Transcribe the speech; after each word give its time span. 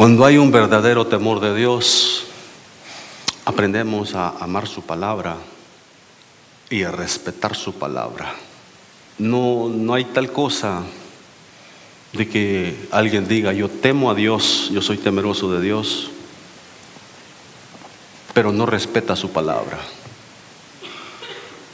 Cuando 0.00 0.24
hay 0.24 0.38
un 0.38 0.50
verdadero 0.50 1.06
temor 1.06 1.40
de 1.40 1.54
Dios, 1.54 2.24
aprendemos 3.44 4.14
a 4.14 4.30
amar 4.30 4.66
su 4.66 4.80
palabra 4.80 5.36
y 6.70 6.84
a 6.84 6.90
respetar 6.90 7.54
su 7.54 7.74
palabra. 7.74 8.32
No, 9.18 9.68
no 9.68 9.92
hay 9.92 10.06
tal 10.06 10.32
cosa 10.32 10.84
de 12.14 12.26
que 12.26 12.88
alguien 12.90 13.28
diga, 13.28 13.52
yo 13.52 13.68
temo 13.68 14.10
a 14.10 14.14
Dios, 14.14 14.70
yo 14.72 14.80
soy 14.80 14.96
temeroso 14.96 15.52
de 15.52 15.60
Dios, 15.60 16.10
pero 18.32 18.52
no 18.52 18.64
respeta 18.64 19.14
su 19.16 19.32
palabra, 19.32 19.80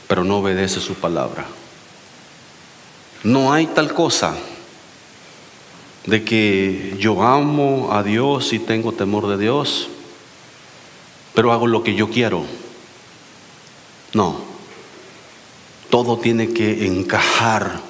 pero 0.09 0.25
no 0.25 0.39
obedece 0.39 0.81
su 0.81 0.95
palabra. 0.95 1.45
No 3.23 3.53
hay 3.53 3.67
tal 3.67 3.93
cosa 3.93 4.35
de 6.07 6.23
que 6.23 6.95
yo 6.97 7.21
amo 7.21 7.89
a 7.91 8.01
Dios 8.01 8.53
y 8.53 8.59
tengo 8.59 8.93
temor 8.93 9.27
de 9.27 9.37
Dios, 9.37 9.89
pero 11.35 11.51
hago 11.51 11.67
lo 11.67 11.83
que 11.83 11.95
yo 11.95 12.09
quiero. 12.09 12.45
No, 14.13 14.37
todo 15.89 16.17
tiene 16.17 16.53
que 16.53 16.87
encajar 16.87 17.81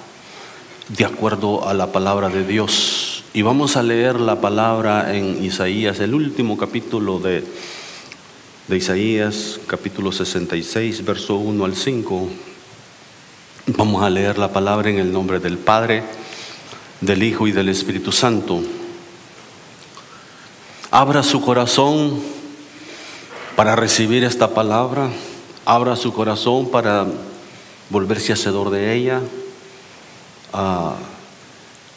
de 0.90 1.06
acuerdo 1.06 1.68
a 1.68 1.73
la 1.76 1.92
palabra 1.92 2.30
de 2.30 2.44
Dios. 2.44 3.23
Y 3.34 3.44
vamos 3.44 3.78
a 3.78 3.84
leer 3.84 4.20
la 4.20 4.42
palabra 4.42 5.16
en 5.16 5.44
Isaías, 5.44 6.00
el 6.00 6.16
último 6.16 6.58
capítulo 6.58 7.20
de, 7.20 7.44
de 8.68 8.78
Isaías, 8.78 9.59
capítulo 9.68 10.12
66, 10.12 11.06
verso 11.06 11.36
1 11.36 11.66
al 11.66 11.76
5. 11.76 12.30
Vamos 13.78 14.02
a 14.02 14.09
leer 14.09 14.40
la 14.40 14.52
palabra 14.52 14.90
en 14.90 14.98
el 14.98 15.14
nombre 15.14 15.40
del 15.40 15.59
Padre, 15.59 16.04
del 17.02 17.24
Hijo 17.24 17.48
y 17.48 17.52
del 17.52 17.70
Espíritu 17.70 18.12
Santo. 18.12 18.62
Abra 20.92 21.22
su 21.23 21.42
corazón 21.42 22.20
para 23.56 23.76
recibir 23.76 24.23
esta 24.23 24.53
palabra. 24.53 25.09
Abra 25.66 25.95
su 25.95 26.14
corazón 26.14 26.70
para 26.70 27.06
volverse 27.90 28.34
hacedor 28.34 28.70
de 28.70 28.95
ella. 28.95 29.22
Ah, 30.53 30.95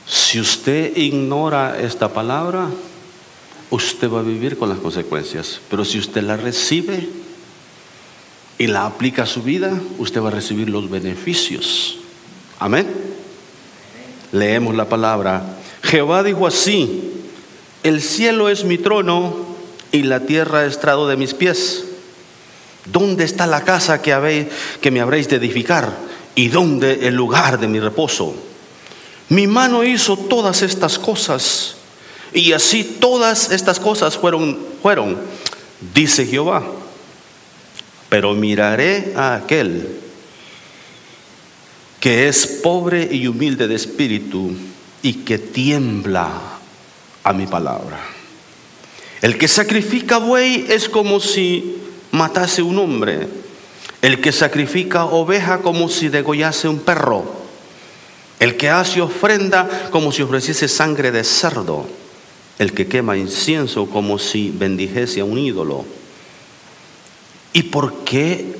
si 0.07 0.41
usted 0.41 0.97
ignora 0.97 1.81
esta 1.81 2.13
palabra, 2.13 2.69
usted 3.71 4.11
va 4.11 4.21
a 4.21 4.25
vivir 4.25 4.59
con 4.59 4.69
las 4.69 4.79
consecuencias. 4.79 5.61
Pero 5.71 5.85
si 5.85 5.99
usted 5.99 6.23
la 6.23 6.37
recibe 6.37 7.09
y 8.59 8.67
la 8.67 8.87
aplica 8.87 9.23
a 9.23 9.27
su 9.27 9.43
vida, 9.43 9.73
usted 9.99 10.21
va 10.21 10.29
a 10.29 10.33
recibir 10.33 10.69
los 10.69 10.91
beneficios. 10.91 11.99
Amén. 12.59 13.10
Leemos 14.33 14.75
la 14.75 14.89
palabra. 14.89 15.43
Jehová 15.83 16.23
dijo 16.23 16.47
así, 16.47 17.13
el 17.83 18.03
cielo 18.03 18.49
es 18.49 18.65
mi 18.65 18.79
trono 18.79 19.35
y 19.93 20.03
la 20.03 20.21
tierra 20.21 20.65
estrado 20.65 21.09
de 21.09 21.17
mis 21.17 21.35
pies. 21.35 21.85
¿Dónde 22.85 23.25
está 23.25 23.47
la 23.47 23.65
casa 23.65 24.03
que, 24.03 24.13
habéis, 24.13 24.47
que 24.81 24.91
me 24.91 25.01
habréis 25.01 25.29
de 25.29 25.37
edificar? 25.37 25.93
¿Y 26.35 26.49
dónde 26.49 27.07
el 27.09 27.15
lugar 27.15 27.59
de 27.59 27.69
mi 27.69 27.81
reposo? 27.81 28.35
Mi 29.29 29.47
mano 29.47 29.85
hizo 29.85 30.17
todas 30.17 30.63
estas 30.63 30.99
cosas 30.99 31.77
y 32.33 32.53
así 32.53 32.85
todas 32.85 33.51
estas 33.51 33.81
cosas 33.81 34.17
fueron, 34.17 34.59
fueron, 34.83 35.19
dice 35.95 36.27
Jehová. 36.27 36.65
Pero 38.09 38.35
miraré 38.35 39.13
a 39.17 39.35
aquel 39.35 40.01
que 42.01 42.29
es 42.29 42.47
pobre 42.47 43.09
y 43.13 43.27
humilde 43.27 43.69
de 43.69 43.75
espíritu 43.75 44.53
y 45.03 45.13
que 45.13 45.39
tiembla 45.39 46.31
a 47.23 47.33
mi 47.35 47.47
palabra. 47.47 48.01
El 49.21 49.37
que 49.37 49.49
sacrifica 49.49 50.17
buey 50.17 50.65
es 50.71 50.89
como 50.89 51.21
si 51.21 51.77
matase 52.11 52.63
un 52.63 52.79
hombre. 52.79 53.29
El 54.01 54.23
que 54.23 54.33
sacrifica 54.33 55.05
oveja 55.05 55.59
como 55.59 55.91
si 55.91 56.09
degollase 56.09 56.69
un 56.69 56.81
perro. 56.81 57.41
El 58.39 58.57
que 58.57 58.71
hace 58.71 59.03
ofrenda 59.03 59.69
como 59.91 60.11
si 60.11 60.23
ofreciese 60.23 60.69
sangre 60.69 61.13
de 61.13 61.23
cerdo. 61.23 61.87
El 62.59 62.73
que 62.73 62.87
quema 62.87 63.19
incienso 63.19 63.87
como 63.87 64.19
si 64.19 64.51
bendijese 64.51 65.21
a 65.21 65.25
un 65.27 65.37
ídolo. 65.37 65.85
¿Y 67.53 67.65
por 67.65 68.05
qué 68.05 68.57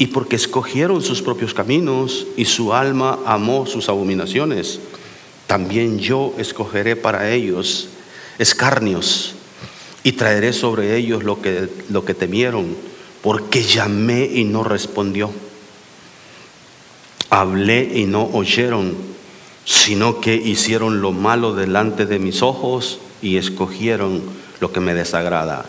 y 0.00 0.06
porque 0.06 0.36
escogieron 0.36 1.02
sus 1.02 1.20
propios 1.20 1.52
caminos 1.52 2.26
y 2.34 2.46
su 2.46 2.72
alma 2.72 3.18
amó 3.26 3.66
sus 3.66 3.90
abominaciones, 3.90 4.80
también 5.46 5.98
yo 5.98 6.32
escogeré 6.38 6.96
para 6.96 7.30
ellos 7.30 7.88
escarnios 8.38 9.34
y 10.02 10.12
traeré 10.12 10.54
sobre 10.54 10.96
ellos 10.96 11.22
lo 11.22 11.42
que, 11.42 11.68
lo 11.90 12.06
que 12.06 12.14
temieron, 12.14 12.74
porque 13.20 13.62
llamé 13.62 14.24
y 14.24 14.44
no 14.44 14.64
respondió. 14.64 15.30
Hablé 17.28 17.90
y 17.94 18.06
no 18.06 18.24
oyeron, 18.32 18.94
sino 19.66 20.18
que 20.18 20.34
hicieron 20.34 21.02
lo 21.02 21.12
malo 21.12 21.54
delante 21.54 22.06
de 22.06 22.18
mis 22.18 22.40
ojos 22.40 23.00
y 23.20 23.36
escogieron 23.36 24.22
lo 24.60 24.72
que 24.72 24.80
me 24.80 24.94
desagrada. 24.94 25.68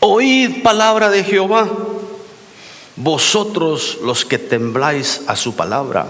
Oíd 0.00 0.64
palabra 0.64 1.08
de 1.08 1.22
Jehová 1.22 1.70
vosotros 3.02 3.98
los 4.04 4.26
que 4.26 4.38
tembláis 4.38 5.22
a 5.26 5.34
su 5.34 5.56
palabra, 5.56 6.06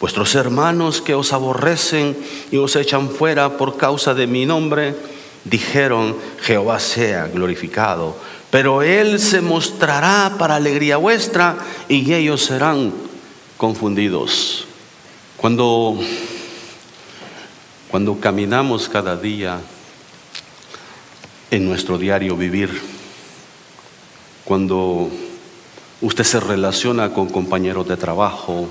vuestros 0.00 0.34
hermanos 0.34 1.02
que 1.02 1.14
os 1.14 1.32
aborrecen 1.34 2.16
y 2.50 2.56
os 2.56 2.74
echan 2.74 3.10
fuera 3.10 3.58
por 3.58 3.76
causa 3.76 4.14
de 4.14 4.26
mi 4.26 4.46
nombre, 4.46 4.94
dijeron, 5.44 6.16
Jehová 6.40 6.80
sea 6.80 7.28
glorificado, 7.28 8.16
pero 8.50 8.82
Él 8.82 9.20
se 9.20 9.42
mostrará 9.42 10.36
para 10.38 10.56
alegría 10.56 10.96
vuestra 10.96 11.58
y 11.86 12.14
ellos 12.14 12.46
serán 12.46 12.94
confundidos. 13.58 14.64
Cuando, 15.36 15.98
cuando 17.90 18.18
caminamos 18.18 18.88
cada 18.88 19.16
día 19.16 19.60
en 21.50 21.68
nuestro 21.68 21.98
diario 21.98 22.36
vivir, 22.36 22.80
cuando 24.44 25.10
Usted 26.00 26.22
se 26.22 26.38
relaciona 26.38 27.12
con 27.12 27.28
compañeros 27.28 27.88
de 27.88 27.96
trabajo, 27.96 28.68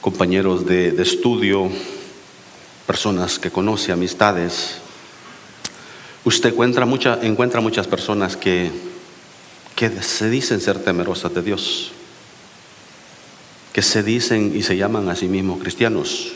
compañeros 0.00 0.66
de, 0.66 1.00
estudio, 1.00 1.70
personas 2.84 3.38
que 3.38 3.52
conoce, 3.52 3.92
amistades. 3.92 4.78
Usted 6.24 6.52
encuentra, 6.52 6.84
encuentra 7.22 7.60
muchas 7.60 7.86
personas 7.86 8.36
que, 8.36 8.72
que 9.76 10.02
se 10.02 10.28
dicen 10.28 10.60
ser 10.60 10.82
temerosas 10.82 11.32
de 11.32 11.42
Dios, 11.42 11.92
que 13.72 13.82
se 13.82 14.02
dicen 14.02 14.52
y 14.56 14.64
se 14.64 14.76
llaman 14.76 15.08
a 15.08 15.14
sí 15.14 15.28
mismos 15.28 15.60
cristianos. 15.60 16.32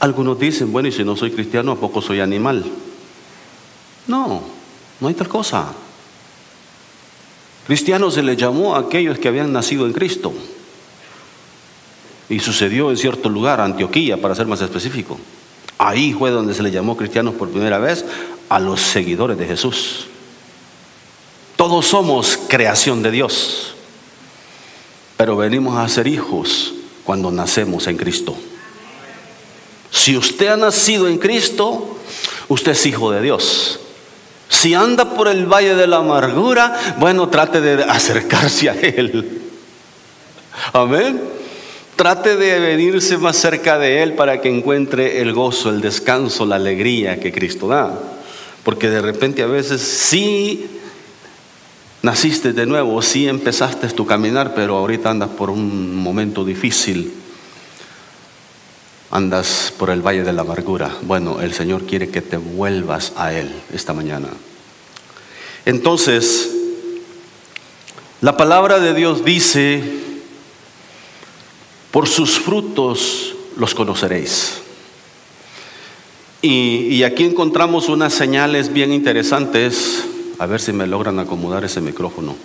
Algunos 0.00 0.36
dicen, 0.40 0.72
bueno, 0.72 0.88
y 0.88 0.92
si 0.92 1.04
no 1.04 1.14
soy 1.16 1.30
cristiano, 1.30 1.70
¿a 1.70 1.76
poco 1.76 2.02
soy 2.02 2.18
animal? 2.18 2.64
No, 4.08 4.42
no 5.00 5.08
hay 5.08 5.14
tal 5.14 5.28
cosa. 5.28 5.72
Cristiano 7.66 8.10
se 8.10 8.22
le 8.22 8.36
llamó 8.36 8.76
a 8.76 8.80
aquellos 8.80 9.18
que 9.18 9.28
habían 9.28 9.52
nacido 9.52 9.86
en 9.86 9.92
Cristo. 9.92 10.32
Y 12.28 12.38
sucedió 12.40 12.90
en 12.90 12.96
cierto 12.96 13.28
lugar, 13.28 13.60
Antioquía, 13.60 14.20
para 14.20 14.34
ser 14.34 14.46
más 14.46 14.60
específico. 14.60 15.18
Ahí 15.78 16.12
fue 16.12 16.30
donde 16.30 16.54
se 16.54 16.62
le 16.62 16.70
llamó 16.70 16.96
cristianos 16.96 17.34
por 17.34 17.50
primera 17.50 17.78
vez 17.78 18.04
a 18.48 18.60
los 18.60 18.80
seguidores 18.80 19.36
de 19.38 19.46
Jesús. 19.46 20.06
Todos 21.56 21.86
somos 21.86 22.38
creación 22.48 23.02
de 23.02 23.10
Dios, 23.10 23.74
pero 25.16 25.36
venimos 25.36 25.76
a 25.78 25.88
ser 25.88 26.06
hijos 26.06 26.74
cuando 27.04 27.30
nacemos 27.30 27.86
en 27.86 27.96
Cristo. 27.96 28.36
Si 29.90 30.16
usted 30.16 30.48
ha 30.48 30.56
nacido 30.56 31.08
en 31.08 31.18
Cristo, 31.18 31.98
usted 32.48 32.72
es 32.72 32.86
hijo 32.86 33.10
de 33.10 33.22
Dios. 33.22 33.80
Si 34.48 34.74
anda 34.74 35.14
por 35.14 35.28
el 35.28 35.46
valle 35.46 35.74
de 35.74 35.86
la 35.86 35.98
amargura, 35.98 36.96
bueno, 36.98 37.28
trate 37.28 37.60
de 37.60 37.82
acercarse 37.84 38.70
a 38.70 38.74
Él. 38.74 39.42
Amén. 40.72 41.20
Trate 41.96 42.36
de 42.36 42.58
venirse 42.58 43.16
más 43.18 43.36
cerca 43.36 43.78
de 43.78 44.02
Él 44.02 44.14
para 44.14 44.40
que 44.40 44.48
encuentre 44.48 45.20
el 45.20 45.32
gozo, 45.32 45.70
el 45.70 45.80
descanso, 45.80 46.46
la 46.46 46.56
alegría 46.56 47.18
que 47.18 47.32
Cristo 47.32 47.68
da. 47.68 47.98
Porque 48.62 48.90
de 48.90 49.00
repente 49.00 49.42
a 49.42 49.46
veces 49.46 49.80
sí 49.80 50.66
naciste 52.02 52.52
de 52.52 52.66
nuevo, 52.66 53.00
sí 53.02 53.28
empezaste 53.28 53.88
tu 53.88 54.06
caminar, 54.06 54.54
pero 54.54 54.76
ahorita 54.76 55.10
andas 55.10 55.30
por 55.30 55.50
un 55.50 55.96
momento 55.96 56.44
difícil 56.44 57.12
andas 59.10 59.72
por 59.78 59.90
el 59.90 60.02
valle 60.02 60.24
de 60.24 60.32
la 60.32 60.42
amargura. 60.42 60.96
Bueno, 61.02 61.40
el 61.40 61.52
Señor 61.52 61.84
quiere 61.86 62.08
que 62.08 62.22
te 62.22 62.36
vuelvas 62.36 63.12
a 63.16 63.32
Él 63.32 63.52
esta 63.72 63.92
mañana. 63.92 64.28
Entonces, 65.64 66.50
la 68.20 68.36
palabra 68.36 68.78
de 68.78 68.94
Dios 68.94 69.24
dice, 69.24 69.82
por 71.90 72.08
sus 72.08 72.38
frutos 72.38 73.34
los 73.56 73.74
conoceréis. 73.74 74.62
Y, 76.42 77.02
aquí 77.02 77.24
encontramos 77.24 77.88
unas 77.88 78.12
señales 78.12 78.72
bien 78.72 78.92
interesantes. 78.92 80.04
A 80.38 80.46
ver 80.46 80.60
si 80.60 80.72
me 80.72 80.86
logran 80.86 81.18
acomodar 81.18 81.64
ese 81.64 81.80
micrófono. 81.80 82.36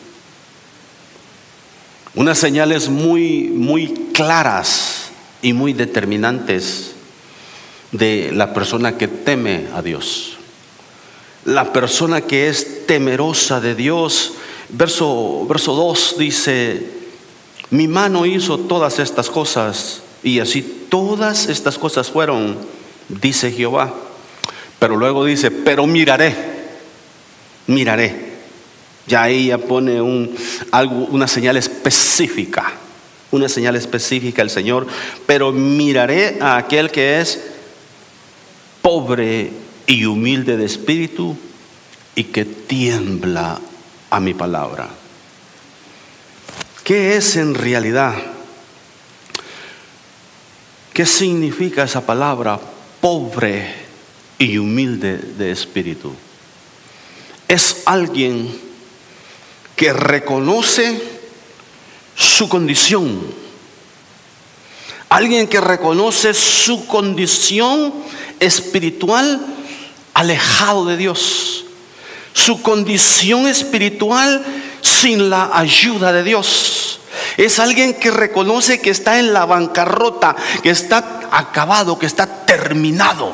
Unas 2.16 2.38
señales 2.40 2.90
muy, 2.90 3.50
muy 3.50 3.88
claras 4.14 5.01
y 5.42 5.54
muy 5.54 5.74
determinantes 5.74 6.94
de 7.92 8.32
la 8.34 8.54
persona 8.54 8.98
que 8.98 9.08
teme 9.08 9.68
a 9.74 9.82
Dios. 9.82 10.38
La 11.46 11.74
persona 11.74 12.22
que 12.22 12.48
es 12.48 12.86
temerosa 12.86 13.60
de 13.60 13.76
Dios. 13.76 14.34
Verso, 14.70 15.46
verso 15.48 15.74
2 15.74 16.16
dice, 16.18 16.86
mi 17.72 17.88
mano 17.88 18.26
hizo 18.26 18.58
todas 18.58 19.00
estas 19.00 19.30
cosas 19.30 20.02
y 20.24 20.40
así 20.40 20.86
todas 20.90 21.48
estas 21.48 21.78
cosas 21.78 22.10
fueron, 22.10 22.58
dice 23.10 23.52
Jehová. 23.52 23.94
Pero 24.80 24.96
luego 24.98 25.26
dice, 25.26 25.52
pero 25.52 25.86
miraré, 25.88 26.36
miraré. 27.68 28.32
Ya 29.08 29.30
ella 29.30 29.58
pone 29.58 30.02
un, 30.02 30.36
algo, 30.72 31.06
una 31.12 31.28
señal 31.28 31.58
específica, 31.58 32.74
una 33.32 33.50
señal 33.50 33.76
específica 33.76 34.42
el 34.42 34.50
Señor, 34.50 34.88
pero 35.26 35.52
miraré 35.52 36.38
a 36.42 36.58
aquel 36.58 36.92
que 36.92 37.22
es 37.22 37.42
pobre 38.82 39.52
y 39.88 40.06
humilde 40.06 40.58
de 40.58 40.66
espíritu 40.66 41.38
y 42.16 42.26
que 42.26 42.46
tiembla 42.46 43.60
a 44.10 44.20
mi 44.20 44.34
palabra. 44.34 44.90
¿Qué 46.84 47.16
es 47.16 47.38
en 47.38 47.56
realidad? 47.56 48.14
¿Qué 50.94 51.06
significa 51.06 51.84
esa 51.84 52.06
palabra 52.06 52.60
pobre 53.00 53.74
y 54.38 54.58
humilde 54.58 55.18
de 55.18 55.52
espíritu? 55.52 56.14
Es 57.48 57.84
alguien 57.86 58.54
que 59.76 59.94
reconoce 59.94 61.11
su 62.16 62.50
condición. 62.50 63.22
Alguien 65.10 65.48
que 65.48 65.60
reconoce 65.60 66.34
su 66.34 66.88
condición 66.88 67.94
espiritual 68.40 69.42
alejado 70.14 70.86
de 70.86 70.98
Dios. 70.98 71.66
Su 72.34 72.62
condición 72.62 73.48
espiritual 73.48 74.44
sin 74.82 75.30
la 75.30 75.52
ayuda 75.54 76.14
de 76.14 76.24
Dios. 76.24 77.00
Es 77.38 77.60
alguien 77.60 77.96
que 77.96 78.10
reconoce 78.10 78.80
que 78.80 78.90
está 78.90 79.20
en 79.20 79.34
la 79.34 79.46
bancarrota, 79.46 80.36
que 80.64 80.70
está 80.70 81.22
acabado, 81.32 82.00
que 82.00 82.06
está 82.06 82.46
terminado. 82.46 83.34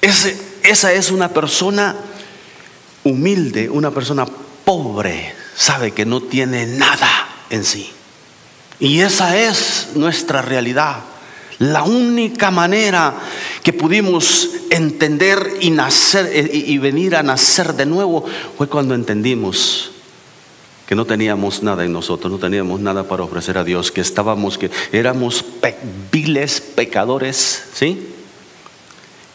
esa 0.00 0.92
es 0.92 1.10
una 1.10 1.28
persona 1.28 1.94
humilde, 3.04 3.70
una 3.70 3.92
persona 3.92 4.26
pobre, 4.64 5.34
sabe 5.54 5.92
que 5.92 6.04
no 6.04 6.20
tiene 6.20 6.66
nada 6.66 7.25
en 7.50 7.64
sí. 7.64 7.90
Y 8.78 9.00
esa 9.00 9.36
es 9.36 9.90
nuestra 9.94 10.42
realidad. 10.42 10.98
La 11.58 11.84
única 11.84 12.50
manera 12.50 13.14
que 13.62 13.72
pudimos 13.72 14.50
entender 14.70 15.54
y 15.60 15.70
nacer 15.70 16.26
eh, 16.30 16.50
y 16.52 16.76
venir 16.78 17.16
a 17.16 17.22
nacer 17.22 17.72
de 17.74 17.86
nuevo 17.86 18.24
fue 18.58 18.68
cuando 18.68 18.94
entendimos 18.94 19.92
que 20.86 20.94
no 20.94 21.04
teníamos 21.04 21.62
nada 21.62 21.84
en 21.84 21.92
nosotros, 21.92 22.30
no 22.30 22.38
teníamos 22.38 22.80
nada 22.80 23.08
para 23.08 23.24
ofrecer 23.24 23.58
a 23.58 23.64
Dios, 23.64 23.90
que 23.90 24.00
estábamos, 24.00 24.56
que 24.56 24.70
éramos 24.92 25.44
viles 26.12 26.60
pecadores, 26.60 27.64
¿sí? 27.74 28.08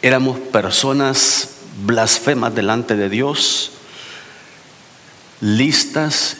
Éramos 0.01 0.39
personas 0.39 1.49
blasfemas 1.85 2.55
delante 2.55 2.95
de 2.95 3.09
Dios, 3.09 3.71
listas 5.41 6.37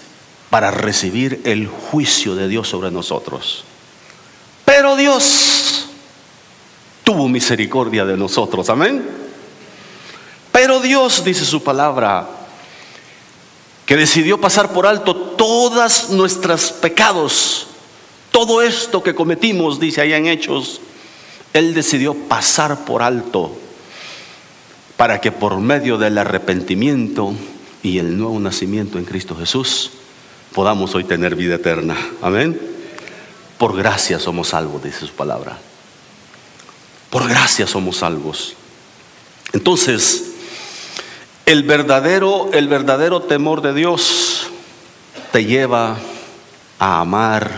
para 0.52 0.70
recibir 0.70 1.42
el 1.46 1.66
juicio 1.68 2.36
de 2.36 2.50
Dios 2.50 2.68
sobre 2.68 2.92
nosotros. 2.92 3.64
Pero 4.66 4.98
Dios 4.98 5.88
tuvo 7.06 7.30
misericordia 7.30 8.04
de 8.06 8.18
nosotros, 8.18 8.70
amén. 8.70 9.10
Pero 10.52 10.82
Dios, 10.82 11.24
dice 11.24 11.46
su 11.46 11.64
palabra, 11.64 12.28
que 13.86 13.96
decidió 13.96 14.42
pasar 14.42 14.74
por 14.74 14.86
alto 14.86 15.16
todas 15.16 16.10
nuestros 16.10 16.74
pecados, 16.74 17.68
todo 18.30 18.62
esto 18.62 19.02
que 19.02 19.16
cometimos, 19.16 19.80
dice 19.80 20.02
allá 20.02 20.18
en 20.18 20.28
Hechos, 20.28 20.82
Él 21.54 21.74
decidió 21.74 22.14
pasar 22.14 22.84
por 22.84 23.04
alto 23.04 23.56
para 24.98 25.22
que 25.22 25.32
por 25.32 25.58
medio 25.62 25.98
del 25.98 26.18
arrepentimiento 26.18 27.34
y 27.84 28.00
el 28.00 28.18
nuevo 28.18 28.38
nacimiento 28.42 29.00
en 29.00 29.06
Cristo 29.06 29.34
Jesús 29.34 29.92
podamos 30.54 30.94
hoy 30.96 31.04
tener 31.04 31.36
vida 31.36 31.56
eterna. 31.56 31.98
Amén. 32.22 32.60
Por 33.58 33.78
gracia 33.78 34.20
somos 34.20 34.50
salvos, 34.50 34.84
dice 34.84 35.06
su 35.06 35.14
palabra. 35.14 35.58
Por 37.10 37.28
gracia 37.28 37.68
somos 37.68 37.98
salvos. 37.98 38.56
Entonces, 39.54 40.32
el 41.46 41.64
verdadero, 41.64 42.50
el 42.54 42.68
verdadero 42.68 43.22
temor 43.24 43.62
de 43.62 43.74
Dios 43.74 44.48
te 45.32 45.46
lleva 45.46 45.98
a 46.80 47.00
amar 47.00 47.52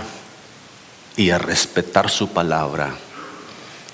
y 1.15 1.29
a 1.29 1.37
respetar 1.37 2.09
su 2.09 2.29
palabra. 2.29 2.95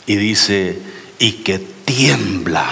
Y 0.06 0.16
dice, 0.16 0.82
y 1.20 1.44
que 1.44 1.60
tiembla 1.60 2.66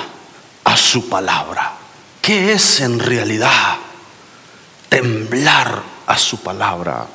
a 0.63 0.77
su 0.77 1.09
palabra. 1.09 1.74
¿Qué 2.21 2.53
es 2.53 2.79
en 2.79 3.00
realidad 3.00 3.77
temblar 4.89 5.96
a 6.07 6.18
su 6.18 6.39
palabra? 6.39 7.06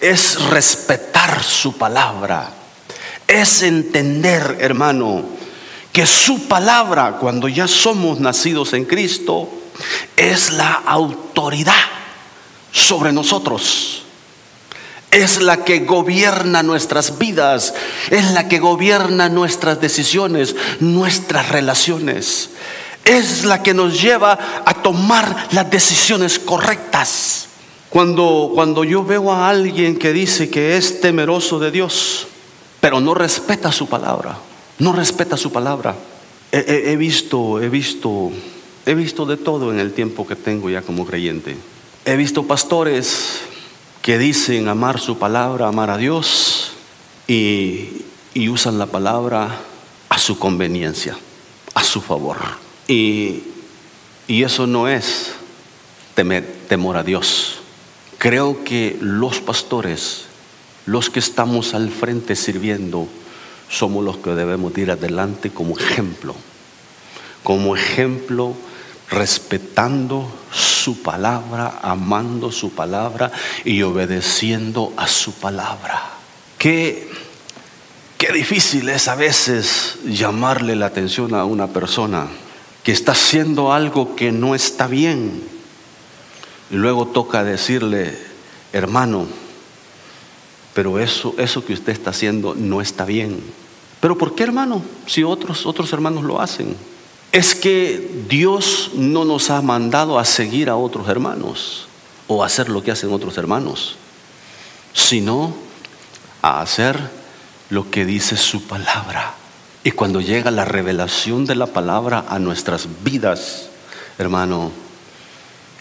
Es 0.00 0.40
respetar 0.44 1.42
su 1.42 1.76
palabra. 1.76 2.52
Es 3.26 3.62
entender, 3.62 4.58
hermano, 4.60 5.24
que 5.92 6.06
su 6.06 6.46
palabra, 6.46 7.16
cuando 7.18 7.48
ya 7.48 7.66
somos 7.66 8.20
nacidos 8.20 8.74
en 8.74 8.84
Cristo, 8.84 9.48
es 10.14 10.52
la 10.52 10.82
autoridad 10.86 11.74
sobre 12.70 13.12
nosotros. 13.12 14.02
Es 15.10 15.40
la 15.40 15.64
que 15.64 15.80
gobierna 15.80 16.62
nuestras 16.62 17.18
vidas, 17.18 17.72
es 18.10 18.32
la 18.32 18.48
que 18.48 18.58
gobierna 18.58 19.30
nuestras 19.30 19.80
decisiones, 19.80 20.54
nuestras 20.80 21.48
relaciones. 21.48 22.50
Es 23.04 23.44
la 23.44 23.62
que 23.62 23.72
nos 23.72 24.00
lleva 24.00 24.38
a 24.66 24.74
tomar 24.82 25.48
las 25.52 25.70
decisiones 25.70 26.38
correctas. 26.38 27.45
Cuando, 27.96 28.50
cuando 28.54 28.84
yo 28.84 29.02
veo 29.02 29.32
a 29.32 29.48
alguien 29.48 29.96
que 29.96 30.12
dice 30.12 30.50
que 30.50 30.76
es 30.76 31.00
temeroso 31.00 31.58
de 31.58 31.70
Dios, 31.70 32.26
pero 32.78 33.00
no 33.00 33.14
respeta 33.14 33.72
su 33.72 33.88
palabra, 33.88 34.36
no 34.78 34.92
respeta 34.92 35.38
su 35.38 35.50
palabra. 35.50 35.96
He, 36.52 36.94
visto, 36.96 37.58
he 37.58 37.70
visto, 37.70 38.32
he 38.84 38.94
visto 38.94 39.24
de 39.24 39.38
todo 39.38 39.72
en 39.72 39.80
el 39.80 39.94
tiempo 39.94 40.26
que 40.26 40.36
tengo 40.36 40.68
ya 40.68 40.82
como 40.82 41.06
creyente. 41.06 41.56
He 42.04 42.16
visto 42.16 42.42
pastores 42.42 43.40
que 44.02 44.18
dicen 44.18 44.68
amar 44.68 45.00
su 45.00 45.16
palabra, 45.16 45.66
amar 45.66 45.88
a 45.88 45.96
Dios 45.96 46.72
y, 47.26 48.04
usan 48.50 48.76
la 48.76 48.84
palabra 48.84 49.58
a 50.10 50.18
su 50.18 50.38
conveniencia, 50.38 51.16
a 51.72 51.82
su 51.82 52.02
favor. 52.02 52.36
Y, 52.88 53.40
y 54.28 54.42
eso 54.42 54.66
no 54.66 54.86
es 54.86 55.32
temer, 56.14 56.44
temor 56.68 56.98
a 56.98 57.02
Dios. 57.02 57.60
Creo 58.18 58.64
que 58.64 58.96
los 59.00 59.40
pastores, 59.40 60.24
los 60.86 61.10
que 61.10 61.20
estamos 61.20 61.74
al 61.74 61.90
frente 61.90 62.36
sirviendo, 62.36 63.08
somos 63.68 64.04
los 64.04 64.18
que 64.18 64.30
debemos 64.30 64.76
ir 64.78 64.90
adelante 64.90 65.50
como 65.50 65.78
ejemplo, 65.78 66.34
como 67.42 67.76
ejemplo 67.76 68.54
respetando 69.10 70.28
su 70.52 71.02
palabra, 71.02 71.80
amando 71.82 72.50
su 72.50 72.70
palabra 72.70 73.30
y 73.64 73.82
obedeciendo 73.82 74.92
a 74.96 75.06
su 75.06 75.32
palabra. 75.34 76.02
Qué, 76.58 77.08
qué 78.18 78.32
difícil 78.32 78.88
es 78.88 79.08
a 79.08 79.14
veces 79.14 79.98
llamarle 80.04 80.74
la 80.74 80.86
atención 80.86 81.34
a 81.34 81.44
una 81.44 81.68
persona 81.68 82.26
que 82.82 82.92
está 82.92 83.12
haciendo 83.12 83.72
algo 83.72 84.16
que 84.16 84.32
no 84.32 84.54
está 84.54 84.86
bien. 84.86 85.55
Y 86.70 86.76
luego 86.76 87.06
toca 87.06 87.44
decirle, 87.44 88.18
hermano, 88.72 89.26
pero 90.74 90.98
eso, 90.98 91.34
eso 91.38 91.64
que 91.64 91.72
usted 91.72 91.92
está 91.92 92.10
haciendo 92.10 92.54
no 92.54 92.80
está 92.80 93.04
bien. 93.04 93.40
¿Pero 94.00 94.18
por 94.18 94.34
qué, 94.34 94.42
hermano? 94.42 94.82
Si 95.06 95.24
otros, 95.24 95.64
otros 95.64 95.92
hermanos 95.92 96.24
lo 96.24 96.40
hacen. 96.40 96.76
Es 97.32 97.54
que 97.54 98.24
Dios 98.28 98.90
no 98.94 99.24
nos 99.24 99.50
ha 99.50 99.62
mandado 99.62 100.18
a 100.18 100.24
seguir 100.24 100.68
a 100.68 100.76
otros 100.76 101.08
hermanos 101.08 101.88
o 102.26 102.42
a 102.42 102.46
hacer 102.46 102.68
lo 102.68 102.82
que 102.82 102.90
hacen 102.90 103.12
otros 103.12 103.38
hermanos, 103.38 103.96
sino 104.92 105.54
a 106.42 106.60
hacer 106.60 106.98
lo 107.70 107.90
que 107.90 108.04
dice 108.04 108.36
su 108.36 108.62
palabra. 108.64 109.34
Y 109.82 109.92
cuando 109.92 110.20
llega 110.20 110.50
la 110.50 110.64
revelación 110.64 111.46
de 111.46 111.54
la 111.54 111.66
palabra 111.66 112.24
a 112.28 112.38
nuestras 112.38 112.88
vidas, 113.02 113.68
hermano, 114.18 114.72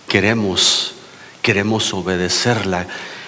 queremos, 0.08 0.96
queremos 1.42 1.94
obedecerla. 1.94 2.88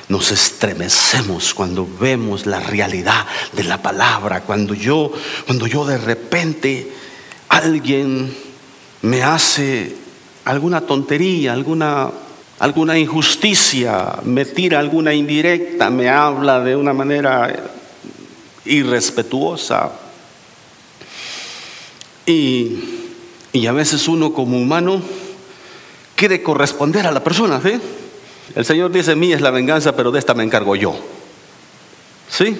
Nos 0.10 0.31
estremecemos 0.31 1.53
cuando 1.53 1.88
vemos 2.00 2.46
la 2.46 2.60
realidad 2.60 3.25
de 3.53 3.63
la 3.63 3.81
palabra. 3.81 4.41
Cuando 4.41 4.74
yo, 4.74 5.12
cuando 5.46 5.67
yo 5.67 5.86
de 5.86 5.98
repente 5.98 6.91
alguien 7.50 8.34
me 9.01 9.24
hace 9.24 9.96
alguna 10.46 10.81
tontería, 10.81 11.53
alguna, 11.53 12.10
alguna 12.60 12.98
injusticia, 12.98 14.19
me 14.24 14.46
tira 14.46 14.79
alguna 14.79 15.13
indirecta, 15.13 15.89
me 15.89 16.10
habla 16.10 16.62
de 16.62 16.75
una 16.75 16.93
manera 16.93 17.72
irrespetuosa. 18.65 19.91
Y, 22.25 22.79
a 23.67 23.72
veces 23.72 24.07
uno 24.07 24.34
como 24.34 24.57
humano 24.57 25.01
quiere 26.17 26.41
corresponder 26.41 27.07
a 27.07 27.12
la 27.12 27.24
persona. 27.24 27.62
El 28.55 28.65
Señor 28.65 28.91
dice, 28.91 29.15
mí 29.15 29.31
es 29.31 29.39
la 29.39 29.51
venganza, 29.51 29.95
pero 29.95 30.12
de 30.12 30.19
esta 30.19 30.33
me 30.33 30.43
encargo 30.43 30.75
yo. 30.75 30.97
¿Sí? 32.29 32.57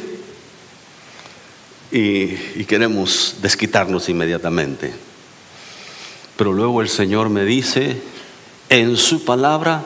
Y, 1.92 2.62
y 2.62 2.66
queremos 2.66 3.38
desquitarnos 3.42 4.08
inmediatamente. 4.08 4.94
Pero 6.38 6.54
luego 6.54 6.82
el 6.82 6.88
Señor 6.88 7.30
me 7.30 7.44
dice, 7.46 8.00
en 8.70 8.96
su 8.96 9.26
palabra, 9.26 9.84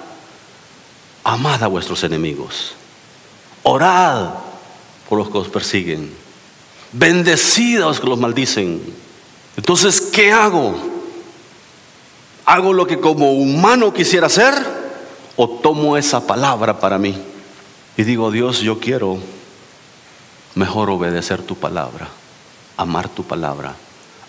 amad 1.24 1.64
a 1.64 1.68
vuestros 1.68 2.04
enemigos, 2.04 2.74
orad 3.64 4.32
por 5.08 5.18
los 5.18 5.30
que 5.30 5.38
os 5.38 5.48
persiguen, 5.48 6.12
bendecid 6.92 7.78
a 7.78 7.86
los 7.86 8.02
que 8.02 8.08
los 8.08 8.20
maldicen. 8.20 8.82
Entonces, 9.56 10.02
¿qué 10.02 10.34
hago? 10.34 10.91
¿Hago 12.46 12.74
lo 12.74 12.88
que 12.88 13.00
como 13.00 13.34
humano 13.34 13.94
quisiera 13.94 14.28
hacer 14.28 14.54
o 15.36 15.50
tomo 15.50 15.98
esa 15.98 16.26
palabra 16.26 16.80
para 16.80 16.98
mí? 16.98 17.16
Y 17.98 18.04
digo, 18.04 18.32
Dios, 18.32 18.62
yo 18.62 18.80
quiero 18.80 19.20
mejor 20.56 20.90
obedecer 20.90 21.42
tu 21.42 21.56
palabra, 21.56 22.08
amar 22.78 23.10
tu 23.10 23.24
palabra, 23.24 23.76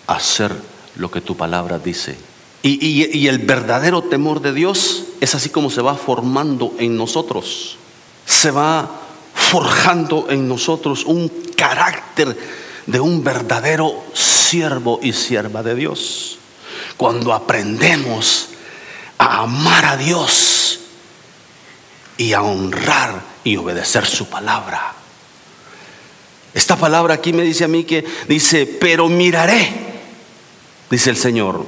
hacer 0.07 0.53
lo 0.95 1.09
que 1.09 1.21
tu 1.21 1.35
palabra 1.35 1.79
dice. 1.79 2.17
Y, 2.61 3.27
el 3.27 3.39
verdadero 3.39 4.03
temor 4.03 4.41
de 4.41 4.53
Dios 4.53 5.03
es 5.19 5.35
así 5.35 5.49
como 5.49 5.69
se 5.69 5.81
va 5.81 5.95
formando 5.95 6.73
en 6.79 6.95
nosotros. 6.95 7.77
Se 8.25 8.51
va 8.51 8.89
forjando 9.33 10.27
en 10.29 10.47
nosotros 10.47 11.03
un 11.03 11.29
carácter 11.57 12.37
de 12.85 12.99
un 13.01 13.21
verdadero 13.21 13.93
siervo 14.13 14.99
y 15.03 15.11
sierva 15.11 15.61
de 15.61 15.75
Dios. 15.75 16.39
Cuando 16.97 17.33
aprendemos 17.33 18.49
a 19.17 19.41
amar 19.41 19.85
a 19.85 19.97
Dios 19.97 20.79
y 22.17 22.33
a 22.33 22.41
honrar 22.41 23.21
y 23.43 23.57
obedecer 23.57 24.05
su 24.05 24.27
palabra. 24.27 24.93
Esta 26.53 26.75
palabra 26.75 27.15
aquí 27.15 27.33
me 27.33 27.43
dice 27.43 27.63
a 27.63 27.67
mí 27.67 27.83
que 27.83 28.05
dice, 28.27 28.65
pero 28.65 29.09
miraré 29.09 29.83
dice 30.93 31.09
el 31.09 31.17
Señor. 31.17 31.65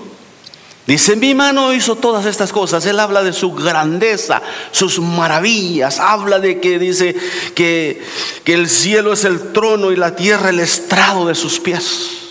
Dice, 0.86 1.15
mi 1.15 1.34
mano 1.34 1.74
hizo 1.74 1.96
todas 1.96 2.27
estas 2.27 2.51
cosas. 2.51 2.86
Él 2.86 3.00
habla 3.00 3.24
de 3.24 3.34
su 3.34 3.51
grandeza, 3.53 4.41
sus 4.72 5.00
maravillas. 5.00 6.00
Habla 6.00 6.39
de 6.39 6.60
que 6.62 6.77
dice 6.77 7.15
que, 7.55 8.03
que 8.44 8.53
el 8.53 8.70
cielo 8.70 9.13
es 9.13 9.24
el 9.24 9.51
trono 9.51 9.91
y 9.91 9.96
la 9.96 10.15
tierra 10.15 10.50
el 10.50 10.60
estrado 10.60 11.25
de 11.25 11.34
sus 11.34 11.60
pies. 11.60 12.25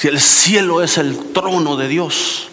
Si 0.00 0.08
el 0.08 0.18
cielo 0.18 0.82
es 0.82 0.96
el 0.96 1.14
trono 1.34 1.76
de 1.76 1.86
Dios 1.86 2.48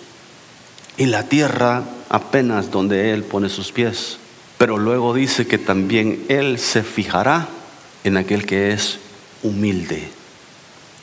y 0.98 1.06
la 1.06 1.30
tierra 1.30 1.82
apenas 2.10 2.72
donde 2.72 3.14
Él 3.14 3.24
pone 3.24 3.48
sus 3.48 3.72
pies. 3.72 4.18
Pero 4.58 4.78
luego 4.78 5.14
dice 5.14 5.48
que 5.48 5.58
también 5.58 6.26
Él 6.28 6.60
se 6.60 6.84
fijará 6.84 7.48
en 8.04 8.18
aquel 8.18 8.46
que 8.46 8.74
es 8.74 9.00
humilde, 9.44 10.10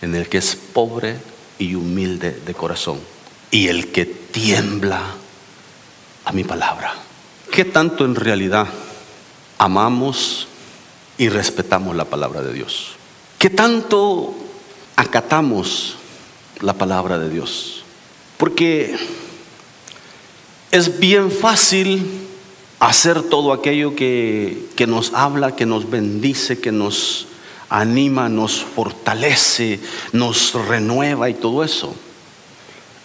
en 0.02 0.14
el 0.14 0.28
que 0.28 0.36
es 0.36 0.54
pobre 0.54 1.16
y 1.58 1.76
humilde 1.76 2.38
de 2.44 2.52
corazón. 2.52 3.00
Y 3.50 3.68
el 3.68 3.90
que 3.90 4.04
tiembla 4.04 5.00
a 6.26 6.32
mi 6.32 6.44
palabra. 6.44 6.92
¿Qué 7.50 7.64
tanto 7.64 8.04
en 8.04 8.16
realidad 8.16 8.66
amamos 9.56 10.46
y 11.16 11.30
respetamos 11.30 11.96
la 11.96 12.04
palabra 12.04 12.42
de 12.42 12.52
Dios? 12.52 12.96
¿Qué 13.38 13.48
tanto 13.48 14.34
acatamos 14.94 15.96
la 16.60 16.74
palabra 16.74 17.18
de 17.18 17.30
Dios? 17.30 17.84
Porque 18.36 18.96
es 20.70 20.98
bien 20.98 21.30
fácil 21.30 22.04
hacer 22.80 23.22
todo 23.22 23.52
aquello 23.52 23.94
que, 23.94 24.66
que 24.76 24.86
nos 24.86 25.14
habla, 25.14 25.56
que 25.56 25.66
nos 25.66 25.88
bendice, 25.88 26.60
que 26.60 26.72
nos 26.72 27.28
anima, 27.68 28.28
nos 28.28 28.62
fortalece, 28.62 29.80
nos 30.12 30.54
renueva 30.54 31.30
y 31.30 31.34
todo 31.34 31.64
eso. 31.64 31.94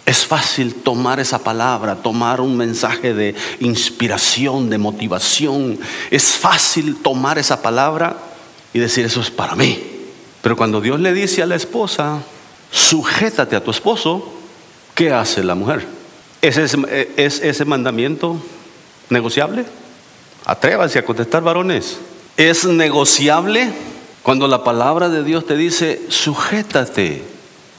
Es 0.06 0.26
fácil 0.26 0.74
tomar 0.74 1.20
esa 1.20 1.38
palabra, 1.38 1.96
tomar 1.96 2.40
un 2.40 2.56
mensaje 2.56 3.14
de 3.14 3.34
inspiración, 3.60 4.68
de 4.68 4.78
motivación. 4.78 5.78
Es 6.10 6.32
fácil 6.32 6.96
tomar 6.96 7.38
esa 7.38 7.62
palabra 7.62 8.16
y 8.72 8.78
decir 8.80 9.04
eso 9.04 9.20
es 9.20 9.30
para 9.30 9.54
mí. 9.54 9.80
Pero 10.42 10.56
cuando 10.56 10.80
Dios 10.80 10.98
le 11.00 11.12
dice 11.12 11.42
a 11.42 11.46
la 11.46 11.54
esposa, 11.54 12.22
sujétate 12.70 13.56
a 13.56 13.64
tu 13.64 13.70
esposo, 13.70 14.32
¿qué 14.94 15.12
hace 15.12 15.42
la 15.42 15.54
mujer? 15.54 15.86
¿Es 16.42 16.56
ese, 16.56 17.12
es 17.16 17.40
ese 17.40 17.64
mandamiento 17.64 18.36
negociable? 19.08 19.64
Atrévanse 20.44 20.98
a 20.98 21.04
contestar, 21.04 21.42
varones. 21.42 21.98
¿Es 22.36 22.64
negociable? 22.64 23.72
Cuando 24.22 24.48
la 24.48 24.64
palabra 24.64 25.08
de 25.08 25.24
Dios 25.24 25.46
te 25.46 25.56
dice, 25.56 26.02
sujétate 26.08 27.22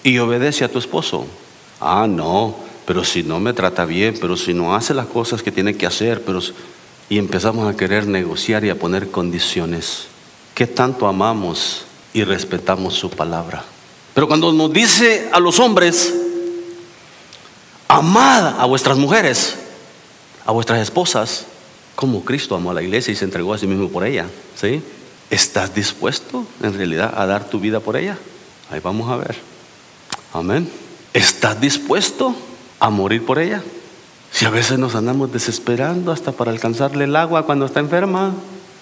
y 0.04 0.18
obedece 0.20 0.64
a 0.64 0.70
tu 0.70 0.80
esposo. 0.80 1.26
Ah, 1.80 2.08
no, 2.08 2.56
pero 2.86 3.04
si 3.04 3.24
no 3.24 3.40
me 3.40 3.54
trata 3.54 3.86
bien, 3.86 4.16
pero 4.20 4.38
si 4.38 4.54
no 4.54 4.76
hace 4.76 4.94
las 4.94 5.08
cosas 5.08 5.42
que 5.44 5.52
tiene 5.52 5.76
que 5.76 5.86
hacer, 5.86 6.24
pero... 6.24 6.40
Y 7.10 7.18
empezamos 7.18 7.68
a 7.68 7.76
querer 7.76 8.08
negociar 8.08 8.64
y 8.64 8.70
a 8.70 8.80
poner 8.80 9.12
condiciones. 9.12 10.06
¿Qué 10.56 10.66
tanto 10.66 11.08
amamos 11.08 11.84
y 12.14 12.24
respetamos 12.24 12.94
su 12.94 13.10
palabra? 13.10 13.66
Pero 14.14 14.28
cuando 14.28 14.52
nos 14.52 14.72
dice 14.74 15.30
a 15.32 15.40
los 15.40 15.60
hombres, 15.60 16.14
amad 17.88 18.60
a 18.60 18.66
vuestras 18.66 18.98
mujeres, 18.98 19.56
a 20.46 20.52
vuestras 20.52 20.82
esposas, 20.82 21.46
como 21.96 22.24
Cristo 22.24 22.56
amó 22.56 22.72
a 22.72 22.74
la 22.74 22.82
iglesia 22.82 23.12
y 23.12 23.16
se 23.16 23.26
entregó 23.26 23.54
a 23.54 23.58
sí 23.58 23.68
mismo 23.68 23.90
por 23.90 24.06
ella, 24.06 24.28
¿sí? 24.60 24.82
¿Estás 25.30 25.74
dispuesto 25.74 26.46
en 26.62 26.74
realidad 26.74 27.14
a 27.16 27.26
dar 27.26 27.46
tu 27.50 27.60
vida 27.60 27.80
por 27.80 27.96
ella? 27.96 28.18
Ahí 28.70 28.82
vamos 28.84 29.10
a 29.10 29.16
ver. 29.18 29.38
Amén. 30.34 30.70
¿Estás 31.14 31.60
dispuesto 31.60 32.36
a 32.80 32.90
morir 32.90 33.26
por 33.26 33.40
ella? 33.40 33.62
Si 34.32 34.46
a 34.46 34.50
veces 34.50 34.80
nos 34.80 34.96
andamos 34.96 35.32
desesperando 35.32 36.12
hasta 36.12 36.32
para 36.32 36.52
alcanzarle 36.52 37.04
el 37.04 37.16
agua 37.16 37.46
cuando 37.46 37.66
está 37.66 37.80
enferma, 37.80 38.34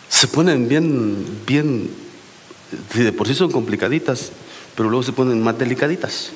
se 0.07 0.27
ponen 0.27 0.67
bien, 0.67 1.25
bien, 1.45 1.89
si 2.93 3.01
de 3.01 3.11
por 3.11 3.27
sí 3.27 3.35
son 3.35 3.51
complicaditas, 3.51 4.31
pero 4.79 4.89
luego 4.89 5.03
se 5.03 5.11
ponen 5.11 5.43
más 5.43 5.57
delicaditas. 5.57 6.29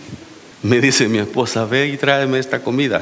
Me 0.64 0.82
dice 0.82 1.08
mi 1.08 1.18
esposa, 1.18 1.64
ve 1.64 1.88
y 1.88 1.96
tráeme 1.96 2.40
esta 2.40 2.62
comida. 2.62 3.02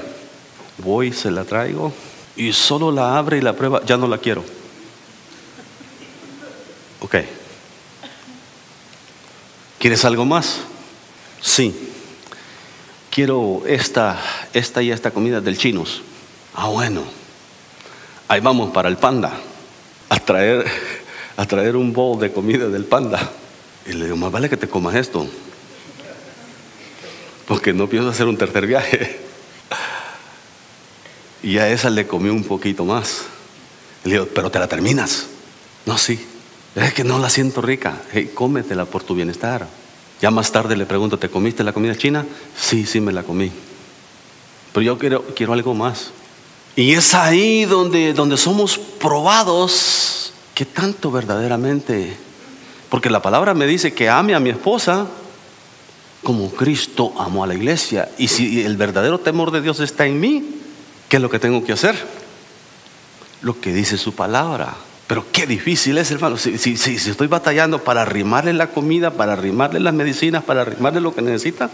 Voy, 0.78 1.12
se 1.14 1.32
la 1.32 1.46
traigo 1.46 1.92
y 2.36 2.54
solo 2.54 2.92
la 2.92 3.18
abre 3.18 3.40
y 3.40 3.42
la 3.42 3.54
prueba, 3.54 3.82
ya 3.84 3.98
no 3.98 4.08
la 4.08 4.20
quiero. 4.20 4.44
Ok. 7.00 7.16
¿Quieres 9.80 10.06
algo 10.06 10.26
más? 10.26 10.60
Sí. 11.42 11.76
Quiero 13.10 13.64
esta, 13.66 14.22
esta 14.54 14.84
y 14.84 14.92
esta 14.92 15.10
comida 15.10 15.42
del 15.42 15.58
chinos. 15.58 16.04
Ah, 16.54 16.68
bueno. 16.68 17.02
Ahí 18.28 18.42
vamos 18.42 18.70
para 18.70 18.90
el 18.90 18.98
panda. 18.98 19.34
A 20.08 20.20
traer, 20.20 20.68
a 21.36 21.48
traer 21.48 21.76
un 21.78 21.94
bowl 21.94 22.20
de 22.20 22.32
comida 22.32 22.68
del 22.68 22.86
panda. 22.86 23.41
Y 23.86 23.94
le 23.94 24.06
digo, 24.06 24.18
más 24.18 24.32
vale 24.32 24.50
que 24.50 24.58
te 24.58 24.68
comas 24.68 24.96
esto. 24.96 25.28
Porque 27.48 27.74
no 27.74 27.88
pienso 27.88 28.10
hacer 28.10 28.28
un 28.28 28.38
tercer 28.38 28.68
viaje. 28.68 29.20
Y 31.44 31.58
a 31.58 31.68
esa 31.70 31.90
le 31.90 32.06
comí 32.06 32.30
un 32.30 32.44
poquito 32.44 32.86
más. 32.86 33.24
Le 34.04 34.12
digo, 34.12 34.28
pero 34.28 34.52
te 34.52 34.60
la 34.60 34.68
terminas. 34.68 35.26
No, 35.88 35.98
sí. 35.98 36.24
Es 36.76 36.94
que 36.94 37.04
no 37.04 37.18
la 37.18 37.32
siento 37.32 37.62
rica. 37.62 38.00
Hey, 38.12 38.32
cómetela 38.34 38.86
por 38.86 39.02
tu 39.02 39.16
bienestar. 39.16 39.68
Ya 40.22 40.30
más 40.30 40.52
tarde 40.52 40.78
le 40.78 40.86
pregunto, 40.86 41.18
¿te 41.18 41.30
comiste 41.30 41.64
la 41.64 41.74
comida 41.74 41.96
china? 41.96 42.28
Sí, 42.56 42.86
sí 42.86 43.02
me 43.02 43.12
la 43.12 43.24
comí. 43.24 43.52
Pero 44.72 44.84
yo 44.84 45.00
quiero, 45.00 45.26
quiero 45.36 45.54
algo 45.54 45.74
más. 45.74 46.12
Y 46.76 46.94
es 46.94 47.14
ahí 47.14 47.66
donde, 47.66 48.14
donde 48.14 48.38
somos 48.38 48.78
probados 48.78 50.34
que 50.54 50.66
tanto 50.66 51.12
verdaderamente, 51.12 52.16
porque 52.92 53.10
la 53.10 53.22
palabra 53.22 53.54
me 53.54 53.66
dice 53.68 53.94
que 53.94 54.10
ame 54.10 54.36
a 54.36 54.42
mi 54.42 54.50
esposa, 54.50 55.08
como 56.24 56.52
Cristo 56.52 57.14
amó 57.18 57.46
a 57.46 57.48
la 57.48 57.54
iglesia. 57.54 58.10
Y 58.18 58.28
si 58.28 58.66
el 58.66 58.76
verdadero 58.76 59.18
temor 59.18 59.52
de 59.52 59.62
Dios 59.62 59.80
está 59.80 60.06
en 60.06 60.20
mí, 60.20 60.60
¿qué 61.08 61.16
es 61.16 61.22
lo 61.22 61.30
que 61.30 61.40
tengo 61.40 61.64
que 61.64 61.72
hacer? 61.72 61.96
Lo 63.44 63.62
que 63.62 63.72
dice 63.72 63.98
su 63.98 64.14
palabra. 64.14 64.76
Pero 65.08 65.26
qué 65.32 65.48
difícil 65.48 65.98
es, 66.00 66.12
hermano. 66.12 66.36
Si, 66.36 66.58
si, 66.58 66.96
estoy 67.10 67.28
batallando 67.28 67.82
para 67.82 68.02
arrimarle 68.02 68.52
la 68.52 68.68
comida, 68.68 69.12
para 69.12 69.32
arrimarle 69.32 69.80
las 69.80 69.94
medicinas, 69.94 70.44
para 70.44 70.64
arrimarle 70.64 71.00
lo 71.00 71.16
que 71.16 71.22
necesita, 71.22 71.70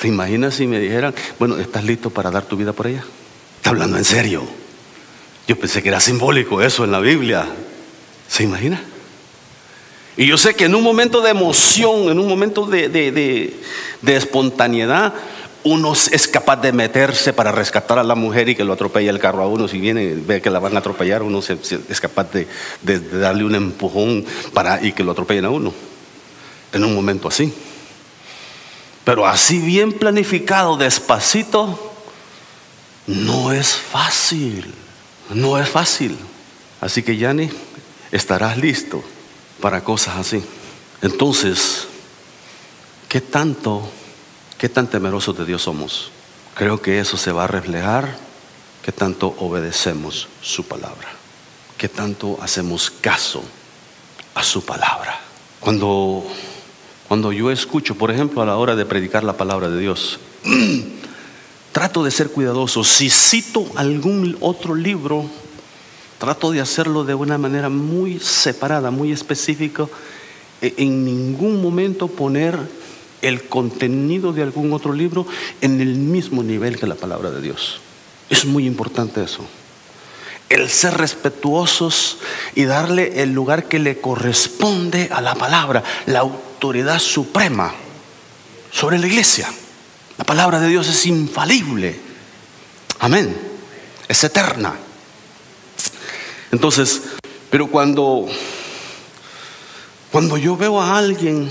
¿se 0.00 0.08
imagina 0.08 0.50
si 0.50 0.66
me 0.66 0.80
dijeran, 0.80 1.14
bueno, 1.38 1.58
¿estás 1.58 1.84
listo 1.84 2.08
para 2.08 2.30
dar 2.30 2.44
tu 2.44 2.56
vida 2.56 2.72
por 2.72 2.86
ella? 2.86 3.04
Está 3.58 3.68
hablando 3.68 3.98
en 3.98 4.06
serio. 4.06 4.44
Yo 5.46 5.58
pensé 5.58 5.82
que 5.82 5.90
era 5.90 6.00
simbólico 6.00 6.62
eso 6.62 6.84
en 6.84 6.90
la 6.90 7.00
Biblia. 7.00 7.44
¿Se 8.28 8.44
imagina? 8.44 8.80
Y 10.20 10.26
yo 10.26 10.36
sé 10.36 10.54
que 10.54 10.66
en 10.66 10.74
un 10.74 10.82
momento 10.82 11.22
de 11.22 11.30
emoción, 11.30 12.10
en 12.10 12.18
un 12.18 12.28
momento 12.28 12.66
de, 12.66 13.54
espontaneidad, 14.04 15.14
uno 15.62 15.94
es 15.94 16.28
capaz 16.28 16.56
de 16.56 16.72
meterse 16.72 17.32
para 17.32 17.52
rescatar 17.52 17.98
a 17.98 18.02
la 18.02 18.14
mujer 18.14 18.50
y 18.50 18.54
que 18.54 18.62
lo 18.62 18.74
atropelle 18.74 19.08
el 19.08 19.18
carro 19.18 19.42
a 19.42 19.48
uno. 19.48 19.66
Si 19.66 19.78
viene, 19.78 20.14
ve 20.14 20.42
que 20.42 20.50
la 20.50 20.58
van 20.58 20.76
a 20.76 20.80
atropellar, 20.80 21.22
uno 21.22 21.38
es 21.38 22.00
capaz 22.02 22.28
de, 22.32 22.46
darle 23.18 23.44
un 23.44 23.54
empujón 23.54 24.26
para, 24.52 24.84
y 24.84 24.92
que 24.92 25.02
lo 25.02 25.12
atropellen 25.12 25.46
a 25.46 25.50
uno. 25.50 25.72
En 26.74 26.84
un 26.84 26.94
momento 26.94 27.26
así. 27.26 27.50
Pero 29.04 29.26
así 29.26 29.58
bien 29.58 29.90
planificado, 29.90 30.76
despacito, 30.76 31.94
no 33.06 33.54
es 33.54 33.72
fácil. 33.72 34.70
No 35.30 35.58
es 35.58 35.66
fácil. 35.66 36.14
Así 36.78 37.02
que, 37.02 37.16
Yanni, 37.16 37.48
estarás 38.12 38.58
listo 38.58 39.02
para 39.60 39.84
cosas 39.84 40.16
así. 40.16 40.42
Entonces, 41.02 41.86
¿qué 43.08 43.20
tanto, 43.20 43.88
qué 44.58 44.68
tan 44.68 44.88
temerosos 44.88 45.36
de 45.36 45.44
Dios 45.44 45.62
somos? 45.62 46.10
Creo 46.54 46.80
que 46.82 46.98
eso 46.98 47.16
se 47.16 47.32
va 47.32 47.44
a 47.44 47.48
reflejar, 47.48 48.16
qué 48.82 48.92
tanto 48.92 49.34
obedecemos 49.38 50.28
su 50.42 50.64
palabra, 50.64 51.08
qué 51.78 51.88
tanto 51.88 52.38
hacemos 52.42 52.90
caso 52.90 53.42
a 54.34 54.42
su 54.42 54.64
palabra. 54.64 55.20
Cuando, 55.60 56.26
cuando 57.08 57.32
yo 57.32 57.50
escucho, 57.50 57.94
por 57.94 58.10
ejemplo, 58.10 58.42
a 58.42 58.46
la 58.46 58.56
hora 58.56 58.76
de 58.76 58.86
predicar 58.86 59.24
la 59.24 59.36
palabra 59.36 59.68
de 59.68 59.78
Dios, 59.78 60.18
trato 61.72 62.02
de 62.02 62.10
ser 62.10 62.30
cuidadoso. 62.30 62.84
Si 62.84 63.10
cito 63.10 63.66
algún 63.76 64.36
otro 64.40 64.74
libro, 64.74 65.26
Trato 66.20 66.50
de 66.50 66.60
hacerlo 66.60 67.04
de 67.04 67.14
una 67.14 67.38
manera 67.38 67.70
muy 67.70 68.20
separada, 68.20 68.90
muy 68.90 69.10
específica. 69.10 69.86
E, 70.60 70.74
en 70.76 71.02
ningún 71.02 71.62
momento 71.62 72.08
poner 72.08 72.58
el 73.22 73.48
contenido 73.48 74.34
de 74.34 74.42
algún 74.42 74.74
otro 74.74 74.92
libro 74.92 75.26
en 75.62 75.80
el 75.80 75.94
mismo 75.94 76.42
nivel 76.42 76.78
que 76.78 76.86
la 76.86 76.94
palabra 76.94 77.30
de 77.30 77.40
Dios. 77.40 77.80
Es 78.28 78.44
muy 78.44 78.66
importante 78.66 79.24
eso. 79.24 79.46
El 80.50 80.68
ser 80.68 80.98
respetuosos 80.98 82.18
y 82.54 82.64
darle 82.64 83.22
el 83.22 83.32
lugar 83.32 83.64
que 83.64 83.78
le 83.78 83.98
corresponde 83.98 85.08
a 85.10 85.22
la 85.22 85.36
palabra, 85.36 85.82
la 86.04 86.18
autoridad 86.18 86.98
suprema 86.98 87.72
sobre 88.70 88.98
la 88.98 89.06
iglesia. 89.06 89.48
La 90.18 90.24
palabra 90.24 90.60
de 90.60 90.68
Dios 90.68 90.86
es 90.86 91.06
infalible. 91.06 91.98
Amén. 92.98 93.34
Es 94.06 94.22
eterna. 94.22 94.74
Entonces, 96.52 97.02
pero 97.50 97.68
cuando, 97.68 98.26
cuando 100.10 100.36
yo 100.36 100.56
veo 100.56 100.80
a 100.80 100.98
alguien 100.98 101.50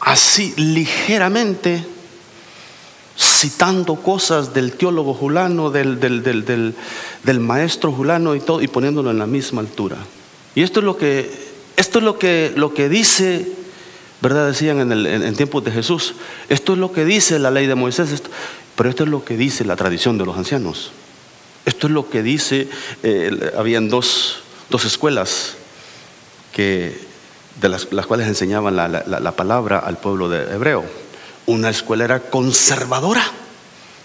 así 0.00 0.54
ligeramente 0.56 1.84
citando 3.18 3.96
cosas 3.96 4.52
del 4.54 4.72
teólogo 4.72 5.14
Julano, 5.14 5.70
del, 5.70 6.00
del, 6.00 7.40
maestro 7.40 7.92
Julano 7.92 8.34
y 8.34 8.40
todo, 8.40 8.60
y 8.60 8.68
poniéndolo 8.68 9.10
en 9.10 9.18
la 9.18 9.26
misma 9.26 9.60
altura. 9.60 9.98
Y 10.54 10.62
esto 10.62 10.80
es 10.80 10.86
lo 10.86 10.96
que, 10.96 11.30
esto 11.76 11.98
es 11.98 12.04
lo 12.04 12.18
que, 12.18 12.52
lo 12.56 12.74
que 12.74 12.88
dice, 12.88 13.46
¿verdad? 14.20 14.48
Decían 14.48 14.80
en, 14.80 14.92
el, 14.92 15.06
en, 15.06 15.36
tiempos 15.36 15.64
de 15.64 15.70
Jesús. 15.70 16.14
Esto 16.48 16.72
es 16.72 16.78
lo 16.78 16.92
que 16.92 17.04
dice 17.04 17.38
la 17.38 17.50
ley 17.50 17.66
de 17.66 17.74
Moisés, 17.74 18.22
pero 18.76 18.90
esto 18.90 19.04
es 19.04 19.10
lo 19.10 19.24
que 19.24 19.36
dice 19.36 19.64
la 19.64 19.76
tradición 19.76 20.18
de 20.18 20.26
los 20.26 20.36
ancianos. 20.36 20.90
Esto 21.64 21.86
es 21.86 21.92
lo 21.92 22.10
que 22.10 22.22
dice, 22.22 22.68
eh, 23.02 23.52
habían 23.56 23.88
dos, 23.88 24.42
escuelas 24.84 25.54
que, 26.52 26.98
de 27.60 27.68
las, 27.68 27.86
cuales 27.86 28.26
enseñaban 28.26 28.76
la, 28.76 29.32
palabra 29.36 29.78
al 29.78 29.98
pueblo 29.98 30.28
de 30.28 30.54
hebreo. 30.54 30.84
Una 31.46 31.70
escuela 31.70 32.04
era 32.04 32.20
conservadora 32.20 33.24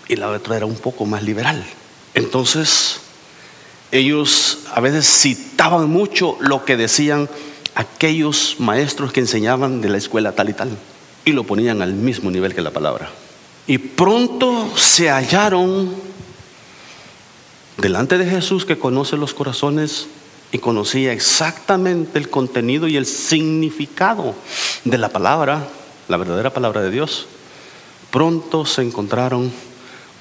y 0.07 0.15
la 0.15 0.29
otra 0.29 0.57
era 0.57 0.65
un 0.65 0.75
poco 0.75 1.05
más 1.05 1.23
liberal. 1.23 1.63
Entonces, 2.13 2.99
ellos 3.91 4.59
a 4.73 4.79
veces 4.79 5.07
citaban 5.07 5.89
mucho 5.89 6.37
lo 6.39 6.65
que 6.65 6.77
decían 6.77 7.29
aquellos 7.75 8.55
maestros 8.59 9.11
que 9.11 9.19
enseñaban 9.19 9.81
de 9.81 9.89
la 9.89 9.97
escuela 9.97 10.33
tal 10.33 10.49
y 10.49 10.53
tal 10.53 10.77
y 11.25 11.31
lo 11.31 11.43
ponían 11.43 11.81
al 11.81 11.93
mismo 11.93 12.31
nivel 12.31 12.53
que 12.53 12.61
la 12.61 12.71
palabra. 12.71 13.09
Y 13.67 13.77
pronto 13.77 14.71
se 14.75 15.09
hallaron 15.09 15.93
delante 17.79 18.17
de 18.17 18.25
Jesús 18.25 18.65
que 18.65 18.77
conoce 18.77 19.17
los 19.17 19.33
corazones 19.33 20.07
y 20.51 20.57
conocía 20.59 21.13
exactamente 21.13 22.19
el 22.19 22.29
contenido 22.29 22.87
y 22.87 22.97
el 22.97 23.05
significado 23.05 24.35
de 24.83 24.97
la 24.97 25.09
palabra, 25.09 25.67
la 26.07 26.17
verdadera 26.17 26.51
palabra 26.51 26.81
de 26.81 26.91
Dios, 26.91 27.27
pronto 28.11 28.65
se 28.65 28.81
encontraron 28.81 29.51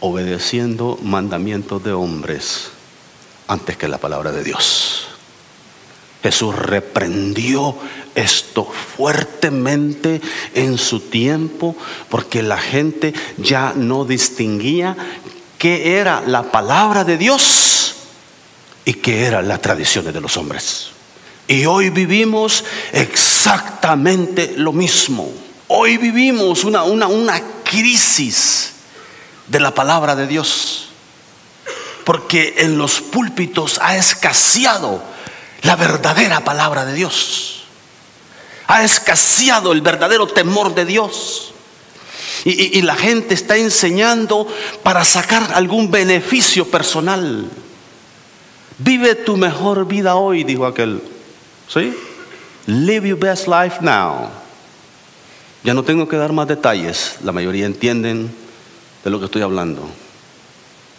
obedeciendo 0.00 0.98
mandamientos 1.02 1.82
de 1.82 1.92
hombres 1.92 2.70
antes 3.48 3.76
que 3.76 3.88
la 3.88 3.98
palabra 3.98 4.30
de 4.30 4.44
Dios. 4.44 5.08
Jesús 6.22 6.54
reprendió 6.54 7.76
esto 8.14 8.64
fuertemente 8.64 10.20
en 10.54 10.76
su 10.76 11.00
tiempo 11.00 11.76
porque 12.10 12.42
la 12.42 12.58
gente 12.58 13.14
ya 13.38 13.72
no 13.74 14.04
distinguía 14.04 14.96
qué 15.58 15.98
era 15.98 16.22
la 16.22 16.44
palabra 16.44 17.04
de 17.04 17.18
Dios 17.18 17.94
y 18.84 18.94
qué 18.94 19.26
eran 19.26 19.48
las 19.48 19.60
tradiciones 19.60 20.14
de 20.14 20.20
los 20.20 20.36
hombres. 20.36 20.90
Y 21.46 21.66
hoy 21.66 21.90
vivimos 21.90 22.64
exactamente 22.92 24.54
lo 24.56 24.72
mismo. 24.72 25.30
Hoy 25.66 25.96
vivimos 25.96 26.64
una, 26.64 26.84
una, 26.84 27.06
una 27.06 27.42
crisis 27.64 28.72
de 29.46 29.60
la 29.60 29.74
palabra 29.74 30.14
de 30.14 30.26
Dios. 30.26 30.88
Porque 32.04 32.54
en 32.58 32.78
los 32.78 33.00
púlpitos 33.00 33.78
ha 33.82 33.96
escaseado 33.96 35.02
la 35.62 35.76
verdadera 35.76 36.44
palabra 36.44 36.84
de 36.84 36.94
Dios. 36.94 37.64
Ha 38.66 38.84
escaseado 38.84 39.72
el 39.72 39.80
verdadero 39.80 40.26
temor 40.26 40.74
de 40.74 40.84
Dios. 40.84 41.47
Y, 42.44 42.83
la 42.83 42.94
gente 42.94 43.35
está 43.35 43.57
enseñando 43.57 44.46
para 44.83 45.05
sacar 45.05 45.53
algún 45.55 45.90
beneficio 45.90 46.66
personal. 46.66 47.48
Vive 48.79 49.14
tu 49.14 49.37
mejor 49.37 49.87
vida 49.87 50.16
hoy, 50.16 50.44
dijo 50.44 50.66
aquel. 50.66 51.03
¿Sí? 51.68 51.94
Live 52.66 53.09
your 53.09 53.18
best 53.18 53.48
life 53.48 53.79
now. 53.81 54.29
Ya 55.64 55.74
no 55.74 55.83
tengo 55.83 56.09
que 56.09 56.16
dar 56.16 56.33
más 56.33 56.46
detalles. 56.46 57.16
La 57.24 57.33
mayoría 57.33 57.66
entienden 57.66 58.31
de 59.05 59.11
lo 59.11 59.18
que 59.18 59.27
estoy 59.27 59.42
hablando. 59.42 59.88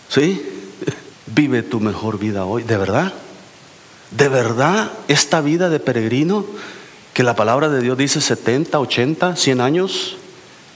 ¿Sí? 0.10 0.42
Vive 1.28 1.64
tu 1.64 1.80
mejor 1.80 2.20
vida 2.20 2.46
hoy. 2.46 2.64
¿De 2.64 2.78
verdad? 2.78 3.14
¿De 4.12 4.28
verdad 4.28 4.92
esta 5.08 5.42
vida 5.42 5.70
de 5.70 5.80
peregrino 5.80 6.46
que 7.14 7.24
la 7.24 7.36
palabra 7.36 7.70
de 7.70 7.82
Dios 7.82 7.98
dice 7.98 8.20
70, 8.20 8.80
80, 8.80 9.36
100 9.36 9.62
años? 9.62 10.18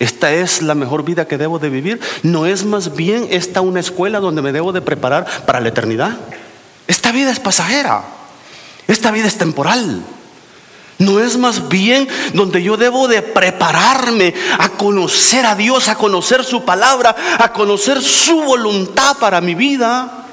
¿Esta 0.03 0.33
es 0.33 0.61
la 0.61 0.75
mejor 0.75 1.05
vida 1.05 1.29
que 1.29 1.37
debo 1.37 1.59
de 1.59 1.69
vivir? 1.69 2.01
¿No 2.23 2.45
es 2.45 2.65
más 2.65 2.93
bien 2.93 3.25
esta 3.31 3.61
una 3.61 3.79
escuela 3.79 4.19
donde 4.19 4.41
me 4.41 4.51
debo 4.51 4.73
de 4.73 4.81
preparar 4.81 5.25
para 5.45 5.61
la 5.61 5.69
eternidad? 5.69 6.17
Esta 6.87 7.13
vida 7.13 7.31
es 7.31 7.39
pasajera. 7.39 8.03
Esta 8.85 9.11
vida 9.11 9.27
es 9.27 9.37
temporal. 9.37 10.03
¿No 10.99 11.21
es 11.21 11.37
más 11.37 11.69
bien 11.69 12.09
donde 12.33 12.61
yo 12.61 12.75
debo 12.75 13.07
de 13.07 13.21
prepararme 13.21 14.33
a 14.59 14.67
conocer 14.71 15.45
a 15.45 15.55
Dios, 15.55 15.87
a 15.87 15.95
conocer 15.95 16.43
su 16.43 16.65
palabra, 16.65 17.15
a 17.39 17.53
conocer 17.53 18.01
su 18.01 18.41
voluntad 18.41 19.15
para 19.19 19.39
mi 19.39 19.55
vida? 19.55 20.25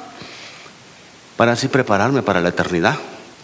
Para 1.36 1.52
así 1.52 1.68
prepararme 1.68 2.22
para 2.22 2.40
la 2.40 2.48
eternidad. 2.48 2.96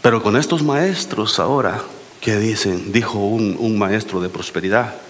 Pero 0.03 0.21
con 0.25 0.37
estos 0.37 0.65
maestros 0.65 1.39
ahora, 1.39 1.83
¿qué 2.21 2.37
dicen? 2.37 2.91
Dijo 2.91 3.21
un, 3.21 3.79
maestro 3.79 4.21
de 4.21 4.29
prosperidad. 4.29 5.06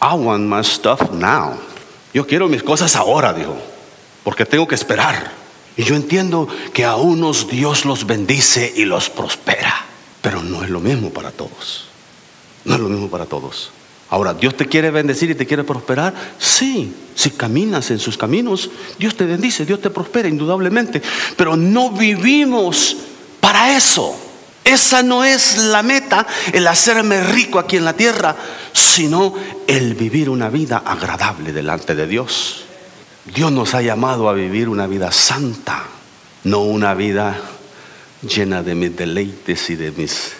I 0.00 0.14
want 0.14 0.44
my 0.44 0.62
stuff 0.62 1.10
now. 1.12 1.58
Yo 2.12 2.26
quiero 2.26 2.48
mis 2.48 2.62
cosas 2.62 2.96
ahora, 2.96 3.32
dijo, 3.32 3.56
porque 4.24 4.44
tengo 4.44 4.66
que 4.66 4.74
esperar. 4.74 5.32
Y 5.76 5.84
yo 5.84 5.94
entiendo 5.94 6.48
que 6.72 6.84
a 6.84 6.96
unos 6.96 7.48
Dios 7.48 7.84
los 7.84 8.06
bendice 8.06 8.72
y 8.74 8.84
los 8.84 9.10
prospera, 9.10 9.84
pero 10.22 10.42
no 10.42 10.64
es 10.64 10.70
lo 10.70 10.80
mismo 10.80 11.10
para 11.10 11.30
todos. 11.30 11.86
No 12.64 12.74
es 12.74 12.80
lo 12.80 12.88
mismo 12.88 13.08
para 13.08 13.26
todos. 13.26 13.70
Ahora, 14.08 14.34
¿Dios 14.34 14.56
te 14.56 14.66
quiere 14.66 14.90
bendecir 14.90 15.30
y 15.30 15.34
te 15.34 15.46
quiere 15.46 15.64
prosperar? 15.64 16.14
Sí, 16.38 16.94
si 17.14 17.30
caminas 17.30 17.90
en 17.90 17.98
sus 17.98 18.16
caminos, 18.16 18.70
Dios 18.98 19.16
te 19.16 19.26
bendice, 19.26 19.66
Dios 19.66 19.80
te 19.80 19.90
prospera 19.90 20.28
indudablemente, 20.28 21.02
pero 21.36 21.56
no 21.56 21.90
vivimos 21.90 22.96
para 23.40 23.76
eso. 23.76 24.25
Esa 24.66 25.04
no 25.04 25.22
es 25.22 25.56
la 25.56 25.84
meta, 25.84 26.26
el 26.52 26.66
hacerme 26.66 27.22
rico 27.22 27.60
aquí 27.60 27.76
en 27.76 27.84
la 27.84 27.92
tierra, 27.92 28.34
sino 28.72 29.32
el 29.66 29.94
vivir 29.94 30.28
una 30.28 30.48
vida 30.48 30.82
agradable 30.84 31.52
delante 31.52 31.94
de 31.94 32.08
Dios. 32.08 32.64
Dios 33.32 33.52
nos 33.52 33.74
ha 33.74 33.82
llamado 33.82 34.28
a 34.28 34.32
vivir 34.32 34.68
una 34.68 34.88
vida 34.88 35.12
santa, 35.12 35.84
no 36.42 36.62
una 36.62 36.94
vida 36.94 37.38
llena 38.22 38.64
de 38.64 38.74
mis 38.74 38.96
deleites 38.96 39.70
y 39.70 39.76
de 39.76 39.92
mis 39.92 40.32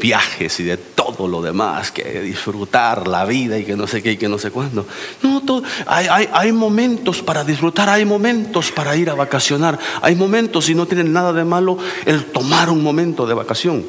viajes 0.00 0.58
y 0.60 0.64
de 0.64 0.76
todo 0.76 1.28
lo 1.28 1.42
demás, 1.42 1.90
que 1.90 2.20
disfrutar 2.22 3.06
la 3.08 3.24
vida 3.24 3.58
y 3.58 3.64
que 3.64 3.76
no 3.76 3.86
sé 3.86 4.02
qué 4.02 4.12
y 4.12 4.16
que 4.16 4.28
no 4.28 4.38
sé 4.38 4.50
cuándo. 4.50 4.86
No, 5.22 5.62
hay, 5.86 6.28
hay, 6.32 6.52
momentos 6.52 7.22
para 7.22 7.44
disfrutar, 7.44 7.88
hay 7.88 8.04
momentos 8.04 8.70
para 8.70 8.96
ir 8.96 9.10
a 9.10 9.14
vacacionar, 9.14 9.78
hay 10.00 10.14
momentos 10.14 10.68
y 10.68 10.74
no 10.74 10.86
tienen 10.86 11.12
nada 11.12 11.32
de 11.32 11.44
malo 11.44 11.78
el 12.06 12.26
tomar 12.26 12.70
un 12.70 12.82
momento 12.82 13.26
de 13.26 13.34
vacación. 13.34 13.84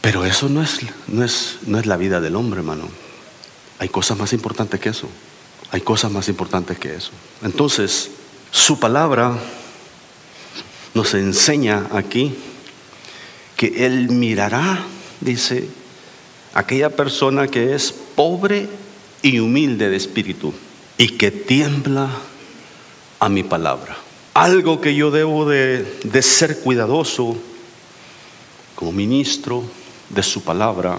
Pero 0.00 0.24
eso 0.24 0.48
no 0.48 0.62
es, 0.62 0.78
no 1.08 1.24
es, 1.24 1.58
no 1.66 1.78
es 1.78 1.86
la 1.86 1.96
vida 1.96 2.20
del 2.20 2.36
hombre, 2.36 2.60
hermano. 2.60 2.88
Hay 3.78 3.88
cosas 3.88 4.18
más 4.18 4.32
importantes 4.32 4.80
que 4.80 4.90
eso. 4.90 5.08
Hay 5.72 5.82
cosas 5.82 6.10
más 6.10 6.28
importantes 6.28 6.78
que 6.78 6.94
eso. 6.94 7.10
Entonces, 7.42 8.10
su 8.50 8.78
palabra 8.80 9.38
nos 10.94 11.14
enseña 11.14 11.86
aquí 11.92 12.34
que 13.56 13.86
Él 13.86 14.08
mirará, 14.08 14.80
dice, 15.20 15.68
aquella 16.54 16.90
persona 16.90 17.48
que 17.48 17.74
es 17.74 17.92
pobre 17.92 18.68
y 19.22 19.38
humilde 19.38 19.90
de 19.90 19.96
espíritu 19.96 20.52
y 20.98 21.08
que 21.16 21.30
tiembla 21.30 22.10
a 23.18 23.28
mi 23.28 23.42
palabra. 23.42 23.96
Algo 24.34 24.80
que 24.80 24.94
yo 24.94 25.10
debo 25.10 25.48
de, 25.48 25.84
de 26.04 26.22
ser 26.22 26.60
cuidadoso 26.60 27.36
como 28.74 28.92
ministro 28.92 29.62
de 30.08 30.22
su 30.22 30.42
palabra 30.42 30.98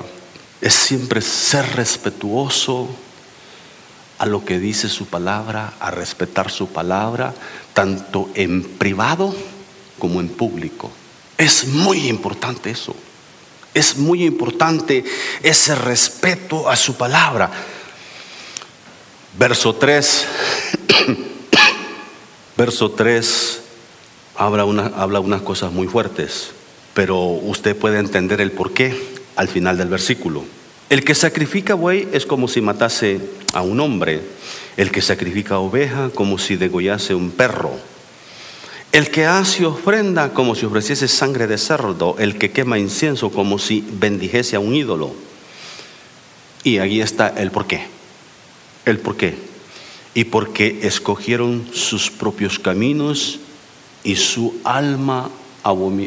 es 0.62 0.74
siempre 0.74 1.22
ser 1.22 1.76
respetuoso 1.76 2.88
a 4.20 4.28
lo 4.28 4.46
que 4.46 4.60
dice 4.60 4.88
su 4.88 5.08
palabra, 5.08 5.74
a 5.80 5.90
respetar 5.90 6.52
su 6.52 6.68
palabra, 6.68 7.34
tanto 7.74 8.30
en 8.36 8.64
privado 8.64 9.34
como 9.98 10.20
en 10.20 10.30
público. 10.30 10.92
Es 11.40 11.68
muy 11.68 12.08
importante 12.08 12.70
eso. 12.70 12.96
Es 13.74 13.98
muy 13.98 14.26
importante 14.26 15.04
ese 15.42 15.76
respeto 15.76 16.70
a 16.70 16.76
su 16.76 16.96
palabra. 16.96 17.50
Verso 19.38 19.76
3, 19.76 20.26
verso 22.58 22.92
3 22.92 23.62
habla, 24.36 24.66
una, 24.66 24.88
habla 24.88 25.20
unas 25.20 25.42
cosas 25.42 25.72
muy 25.72 25.88
fuertes, 25.88 26.52
pero 26.94 27.18
usted 27.18 27.76
puede 27.76 28.00
entender 28.00 28.42
el 28.42 28.52
por 28.52 28.74
qué 28.74 28.94
al 29.36 29.48
final 29.48 29.78
del 29.78 29.88
versículo. 29.88 30.44
El 30.90 31.06
que 31.06 31.16
sacrifica 31.16 31.74
buey 31.74 32.10
es 32.12 32.26
como 32.26 32.50
si 32.50 32.60
matase 32.60 33.22
a 33.54 33.62
un 33.62 33.80
hombre, 33.80 34.22
el 34.76 34.92
que 34.92 35.02
sacrifica 35.02 35.60
oveja 35.60 36.10
como 36.14 36.38
si 36.38 36.58
degollase 36.58 37.16
un 37.16 37.32
perro. 37.32 37.72
El 38.92 39.10
que 39.10 39.26
hace 39.26 39.66
ofrenda 39.66 40.34
como 40.34 40.54
si 40.54 40.66
ofreciese 40.66 41.08
sangre 41.08 41.48
de 41.48 41.58
cerdo, 41.58 42.16
el 42.20 42.38
que 42.38 42.52
quema 42.52 42.78
incienso 42.78 43.32
como 43.32 43.58
si 43.58 43.86
bendijese 43.90 44.58
a 44.58 44.60
un 44.60 44.76
ídolo. 44.76 45.14
Y 46.64 46.80
ahí 46.80 47.00
está 47.00 47.30
el 47.30 47.52
por 47.52 47.68
qué. 47.68 47.88
El 48.86 49.00
por 49.00 49.16
qué. 49.16 49.38
Y 50.14 50.26
porque 50.26 50.80
escogieron 50.84 51.70
sus 51.74 52.12
propios 52.12 52.60
caminos 52.60 53.40
y 54.04 54.18
su 54.18 54.56
alma 54.66 55.30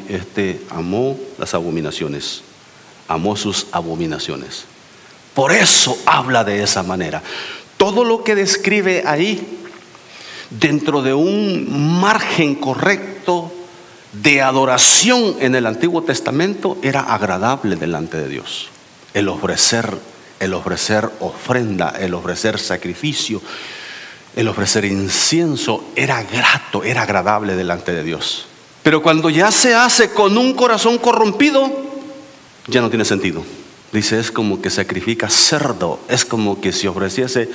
este, 0.08 0.60
amó 0.68 1.18
las 1.38 1.54
abominaciones. 1.54 2.42
Amó 3.08 3.34
sus 3.34 3.66
abominaciones. 3.72 4.66
Por 5.32 5.52
eso 5.52 5.96
habla 6.04 6.44
de 6.44 6.62
esa 6.62 6.82
manera. 6.82 7.22
Todo 7.78 8.04
lo 8.04 8.24
que 8.24 8.34
describe 8.34 9.04
ahí, 9.06 9.53
dentro 10.60 11.02
de 11.02 11.14
un 11.14 12.00
margen 12.00 12.54
correcto 12.54 13.52
de 14.12 14.42
adoración 14.42 15.36
en 15.40 15.54
el 15.54 15.66
Antiguo 15.66 16.02
Testamento, 16.02 16.78
era 16.82 17.00
agradable 17.00 17.76
delante 17.76 18.16
de 18.16 18.28
Dios. 18.28 18.68
El 19.12 19.28
ofrecer, 19.28 19.98
el 20.40 20.54
ofrecer 20.54 21.10
ofrenda, 21.20 21.94
el 21.98 22.14
ofrecer 22.14 22.58
sacrificio, 22.58 23.42
el 24.36 24.48
ofrecer 24.48 24.84
incienso, 24.84 25.84
era 25.96 26.22
grato, 26.22 26.84
era 26.84 27.02
agradable 27.02 27.54
delante 27.56 27.92
de 27.92 28.04
Dios. 28.04 28.46
Pero 28.82 29.02
cuando 29.02 29.30
ya 29.30 29.50
se 29.50 29.74
hace 29.74 30.10
con 30.10 30.36
un 30.36 30.54
corazón 30.54 30.98
corrompido, 30.98 31.70
ya 32.66 32.80
no 32.80 32.90
tiene 32.90 33.04
sentido. 33.04 33.42
Dice, 33.92 34.18
es 34.18 34.30
como 34.30 34.60
que 34.60 34.70
sacrifica 34.70 35.30
cerdo, 35.30 36.00
es 36.08 36.24
como 36.24 36.60
que 36.60 36.72
si 36.72 36.86
ofreciese 36.86 37.48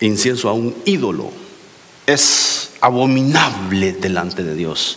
incienso 0.00 0.48
a 0.48 0.52
un 0.52 0.74
ídolo. 0.84 1.30
Es 2.08 2.70
abominable 2.80 3.92
delante 3.92 4.42
de 4.42 4.54
Dios. 4.54 4.96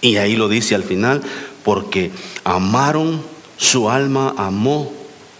Y 0.00 0.16
ahí 0.16 0.34
lo 0.34 0.48
dice 0.48 0.74
al 0.74 0.82
final, 0.82 1.22
porque 1.62 2.10
amaron, 2.42 3.22
su 3.58 3.90
alma 3.90 4.32
amó 4.38 4.90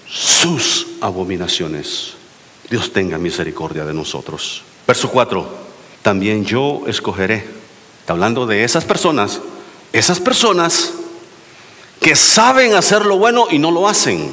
sus 0.07 0.87
abominaciones. 1.01 2.13
Dios 2.69 2.93
tenga 2.93 3.17
misericordia 3.17 3.87
de 3.87 3.95
nosotros. 3.95 4.63
Verso 4.87 5.11
4, 5.11 5.49
también 6.03 6.45
yo 6.45 6.83
escogeré. 6.87 7.47
Está 8.01 8.13
hablando 8.13 8.47
de 8.47 8.65
esas 8.65 8.85
personas, 8.85 9.41
esas 9.95 10.21
personas 10.21 10.93
que 12.03 12.17
saben 12.17 12.75
hacer 12.75 13.07
lo 13.07 13.17
bueno 13.17 13.47
y 13.51 13.59
no 13.59 13.71
lo 13.71 13.89
hacen. 13.89 14.31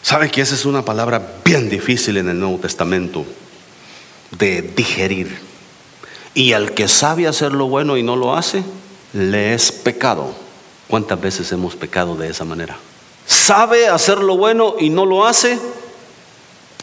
¿Sabe 0.00 0.30
que 0.30 0.40
esa 0.40 0.54
es 0.54 0.64
una 0.64 0.82
palabra 0.82 1.34
bien 1.44 1.68
difícil 1.68 2.16
en 2.16 2.30
el 2.30 2.40
Nuevo 2.40 2.56
Testamento 2.56 3.26
de 4.38 4.62
digerir? 4.62 5.55
Y 6.36 6.52
al 6.52 6.74
que 6.74 6.86
sabe 6.86 7.26
hacer 7.26 7.52
lo 7.52 7.66
bueno 7.66 7.96
y 7.96 8.02
no 8.02 8.14
lo 8.14 8.36
hace, 8.36 8.62
le 9.14 9.54
es 9.54 9.72
pecado. 9.72 10.34
¿Cuántas 10.86 11.18
veces 11.18 11.50
hemos 11.50 11.74
pecado 11.76 12.14
de 12.14 12.28
esa 12.28 12.44
manera? 12.44 12.76
Sabe 13.24 13.88
hacer 13.88 14.18
lo 14.18 14.36
bueno 14.36 14.74
y 14.78 14.90
no 14.90 15.06
lo 15.06 15.26
hace, 15.26 15.58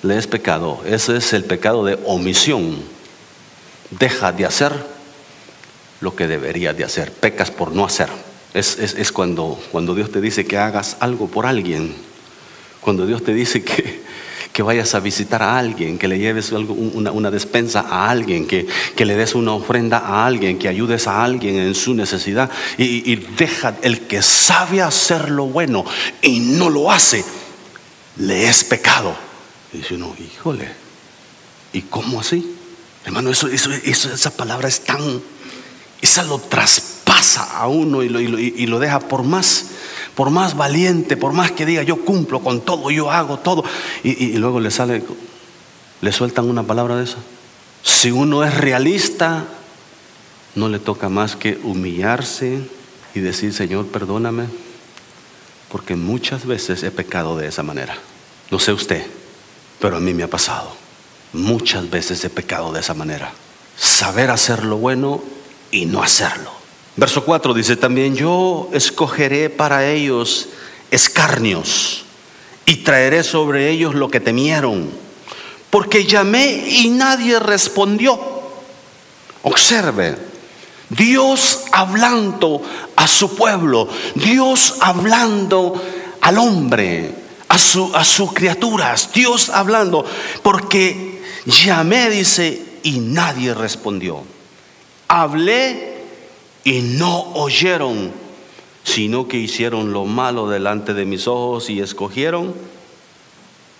le 0.01 0.17
es 0.17 0.25
pecado. 0.25 0.81
Ese 0.87 1.17
es 1.17 1.33
el 1.33 1.43
pecado 1.43 1.85
de 1.85 1.99
omisión. 2.07 2.77
Deja 3.91 4.31
de 4.31 4.47
hacer 4.47 4.73
lo 6.01 6.15
que 6.15 6.27
debería 6.27 6.73
de 6.73 6.85
hacer. 6.85 7.11
Pecas 7.11 7.51
por 7.51 7.73
no 7.73 7.85
hacer. 7.85 8.09
Es, 8.55 9.11
cuando, 9.11 9.59
cuando 9.71 9.93
Dios 9.93 10.11
te 10.11 10.19
dice 10.19 10.45
que 10.45 10.57
hagas 10.57 10.97
algo 10.99 11.27
por 11.27 11.45
alguien. 11.45 11.93
Cuando 12.81 13.05
Dios 13.05 13.23
te 13.23 13.35
dice 13.35 13.63
que, 13.63 14.01
que 14.53 14.61
vayas 14.61 14.93
a 14.93 14.99
visitar 14.99 15.41
a 15.41 15.57
alguien, 15.57 15.97
que 15.97 16.07
le 16.07 16.19
lleves 16.19 16.51
una, 16.51 17.31
despensa 17.31 17.81
a 17.81 18.09
alguien, 18.09 18.45
que, 18.45 18.67
que, 18.95 19.03
le 19.03 19.15
des 19.15 19.33
una 19.33 19.53
ofrenda 19.53 19.97
a 19.97 20.25
alguien, 20.25 20.59
que 20.59 20.67
ayudes 20.67 21.07
a 21.07 21.23
alguien 21.23 21.57
en 21.57 21.73
su 21.73 21.95
necesidad. 21.95 22.49
Y, 22.77 23.11
y 23.11 23.15
deja 23.15 23.75
el 23.81 24.01
que 24.01 24.21
sabe 24.21 24.81
hacer 24.81 25.31
lo 25.31 25.47
bueno 25.47 25.83
y 26.21 26.39
no 26.39 26.69
lo 26.69 26.91
hace, 26.91 27.25
le 28.17 28.47
es 28.47 28.63
pecado. 28.63 29.15
Y 29.73 29.77
dice 29.77 29.95
uno, 29.95 30.15
híjole, 30.19 30.69
¿y 31.73 31.81
cómo 31.81 32.19
así? 32.19 32.55
Hermano, 33.05 33.31
eso, 33.31 33.47
eso, 33.47 33.71
esa 33.73 34.37
palabra 34.37 34.67
es 34.67 34.81
tan, 34.81 35.19
esa 35.99 36.23
lo 36.23 36.37
traspasa 36.37 36.93
pasa 37.03 37.43
a 37.57 37.67
uno 37.67 38.03
y 38.03 38.09
lo, 38.09 38.19
y 38.19 38.65
lo, 38.65 38.79
deja 38.79 38.99
por 38.99 39.23
más, 39.23 39.65
por 40.15 40.29
más 40.29 40.55
valiente, 40.55 41.17
por 41.17 41.33
más 41.33 41.51
que 41.51 41.65
diga 41.65 41.83
yo 41.83 42.03
cumplo 42.05 42.41
con 42.41 42.61
todo, 42.61 42.91
yo 42.91 43.11
hago 43.11 43.39
todo, 43.39 43.63
y, 44.03 44.33
luego 44.37 44.59
le 44.59 44.71
sale, 44.71 45.03
le 46.01 46.11
sueltan 46.11 46.49
una 46.49 46.63
palabra 46.63 46.95
de 46.95 47.05
esa. 47.05 47.17
Si 47.81 48.11
uno 48.11 48.43
es 48.43 48.53
realista, 48.53 49.45
no 50.55 50.69
le 50.69 50.79
toca 50.79 51.09
más 51.09 51.35
que 51.35 51.59
humillarse 51.63 52.61
y 53.15 53.19
decir, 53.19 53.53
Señor, 53.53 53.87
perdóname, 53.87 54.45
porque 55.69 55.95
muchas 55.95 56.45
veces 56.45 56.83
he 56.83 56.91
pecado 56.91 57.35
de 57.35 57.47
esa 57.47 57.63
manera. 57.63 57.97
No 58.51 58.59
sé 58.59 58.71
usted, 58.71 59.05
pero 59.79 59.97
a 59.97 59.99
mí 59.99 60.13
me 60.13 60.23
ha 60.23 60.29
pasado. 60.29 60.75
Muchas 61.33 61.89
veces 61.89 62.23
he 62.23 62.29
pecado 62.29 62.71
de 62.71 62.79
esa 62.79 62.93
manera. 62.93 63.31
Saber 63.75 64.29
hacer 64.29 64.63
lo 64.63 64.77
bueno 64.77 65.23
y 65.71 65.87
no 65.87 66.03
hacerlo. 66.03 66.62
Verso 66.95 67.23
4 67.23 67.53
dice 67.53 67.75
también, 67.75 68.15
yo 68.15 68.69
escogeré 68.71 69.49
para 69.49 69.87
ellos 69.89 70.49
escarnios 70.91 72.05
y 72.65 72.77
traeré 72.77 73.23
sobre 73.23 73.69
ellos 73.71 73.95
lo 73.95 74.09
que 74.09 74.19
temieron, 74.19 74.89
porque 75.71 76.05
llamé 76.05 76.63
y 76.67 76.89
nadie 76.89 77.39
respondió. 77.39 78.19
Observe, 79.41 80.17
Dios 80.89 81.63
hablando 81.71 82.61
a 82.95 83.07
su 83.07 83.35
pueblo, 83.35 83.89
Dios 84.13 84.75
hablando 84.79 85.81
al 86.21 86.37
hombre, 86.37 87.11
a 87.49 87.57
sus 87.57 87.93
a 87.95 88.03
sus 88.03 88.33
criaturas, 88.33 89.09
Dios 89.11 89.49
hablando, 89.49 90.05
porque 90.43 91.23
llamé, 91.45 92.11
dice, 92.11 92.63
y 92.83 92.99
nadie 92.99 93.55
respondió. 93.55 94.23
Hablé 95.07 95.92
y 96.63 96.81
no 96.81 97.33
oyeron, 97.33 98.11
sino 98.83 99.27
que 99.27 99.37
hicieron 99.37 99.93
lo 99.93 100.05
malo 100.05 100.49
delante 100.49 100.93
de 100.93 101.05
mis 101.05 101.27
ojos 101.27 101.69
y 101.69 101.79
escogieron 101.79 102.53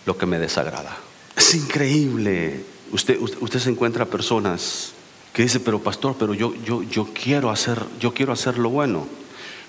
lo 0.06 0.18
que 0.18 0.26
me 0.26 0.40
desagrada. 0.40 0.98
Es 1.36 1.56
increíble. 1.56 2.66
Usted, 2.92 3.20
usted, 3.20 3.38
usted 3.42 3.60
se 3.60 3.70
encuentra 3.70 4.06
personas 4.06 4.92
que 5.34 5.44
dice, 5.44 5.60
pero 5.60 5.80
pastor, 5.80 6.16
pero 6.18 6.34
yo, 6.34 6.54
yo, 6.64 6.84
yo 6.84 7.08
quiero 7.14 7.50
hacer, 7.50 7.80
yo 8.00 8.14
quiero 8.14 8.34
hacer 8.34 8.58
lo 8.58 8.70
bueno. 8.70 9.08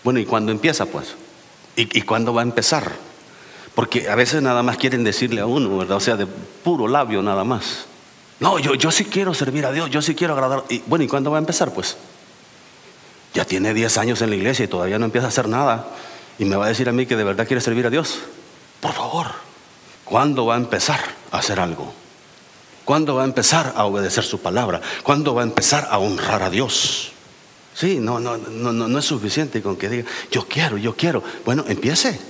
Bueno, 0.03 0.21
¿y 0.21 0.27
cuándo 0.27 0.53
empieza 0.53 0.87
pues? 0.87 1.15
¿Y, 1.77 1.99
¿Y 1.99 2.03
cuándo 2.03 2.35
va 2.35 2.43
a 2.43 2.45
empezar? 2.45 2.93
Porque 3.75 4.09
a 4.09 4.15
veces 4.15 4.43
nada 4.43 4.63
más 4.63 4.77
quieren 4.77 5.03
decirle 5.05 5.41
a 5.41 5.47
uno, 5.47 5.79
¿verdad? 5.79 5.97
O 5.97 6.01
sea, 6.01 6.17
de 6.17 6.27
puro 6.27 6.87
labio 6.87 7.23
nada 7.23 7.45
más. 7.45 7.87
No, 8.41 8.59
yo, 8.59 8.75
yo 8.75 8.91
sí 8.91 9.05
quiero 9.05 9.33
servir 9.35 9.65
a 9.67 9.73
Dios, 9.73 9.91
yo 9.91 10.03
sí 10.03 10.15
quiero 10.15 10.35
agradar. 10.35 10.65
Y, 10.69 10.83
bueno, 10.87 11.05
¿y 11.05 11.09
cuándo 11.09 11.31
va 11.31 11.39
a 11.39 11.41
empezar 11.41 11.73
pues? 11.73 11.97
Ya 13.35 13.45
tiene 13.45 13.75
10 13.75 13.99
años 13.99 14.23
en 14.23 14.31
la 14.31 14.37
iglesia 14.37 14.65
y 14.65 14.69
todavía 14.69 14.99
no 14.99 15.05
empieza 15.07 15.27
a 15.27 15.29
hacer 15.29 15.49
nada. 15.49 15.89
Y 16.39 16.45
me 16.45 16.57
va 16.57 16.67
a 16.67 16.69
decir 16.69 16.89
a 16.89 16.93
mí 16.93 17.05
que 17.07 17.17
de 17.17 17.25
verdad 17.25 17.47
quiere 17.47 17.61
servir 17.61 17.87
a 17.87 17.91
Dios. 17.91 18.21
Por 18.81 18.93
favor, 18.93 19.27
¿cuándo 20.05 20.47
va 20.47 20.55
a 20.55 20.59
empezar 20.59 21.01
a 21.33 21.39
hacer 21.39 21.59
algo? 21.61 21.93
¿Cuándo 22.85 23.15
va 23.17 23.23
a 23.23 23.25
empezar 23.25 23.73
a 23.77 23.85
obedecer 23.87 24.25
su 24.25 24.41
palabra? 24.41 24.81
¿Cuándo 25.03 25.35
va 25.35 25.41
a 25.43 25.45
empezar 25.45 25.89
a 25.91 25.99
honrar 25.99 26.43
a 26.43 26.51
Dios? 26.51 27.13
Sí, 27.75 27.99
no, 27.99 28.21
no, 28.21 28.37
no, 28.37 28.73
no, 28.73 28.99
es 28.99 29.05
suficiente 29.05 29.61
con 29.63 29.77
que 29.77 29.89
diga, 29.89 30.09
yo 30.31 30.47
quiero, 30.47 30.77
yo 30.77 30.95
quiero. 30.95 31.23
Bueno, 31.45 31.65
empiece, 31.67 32.21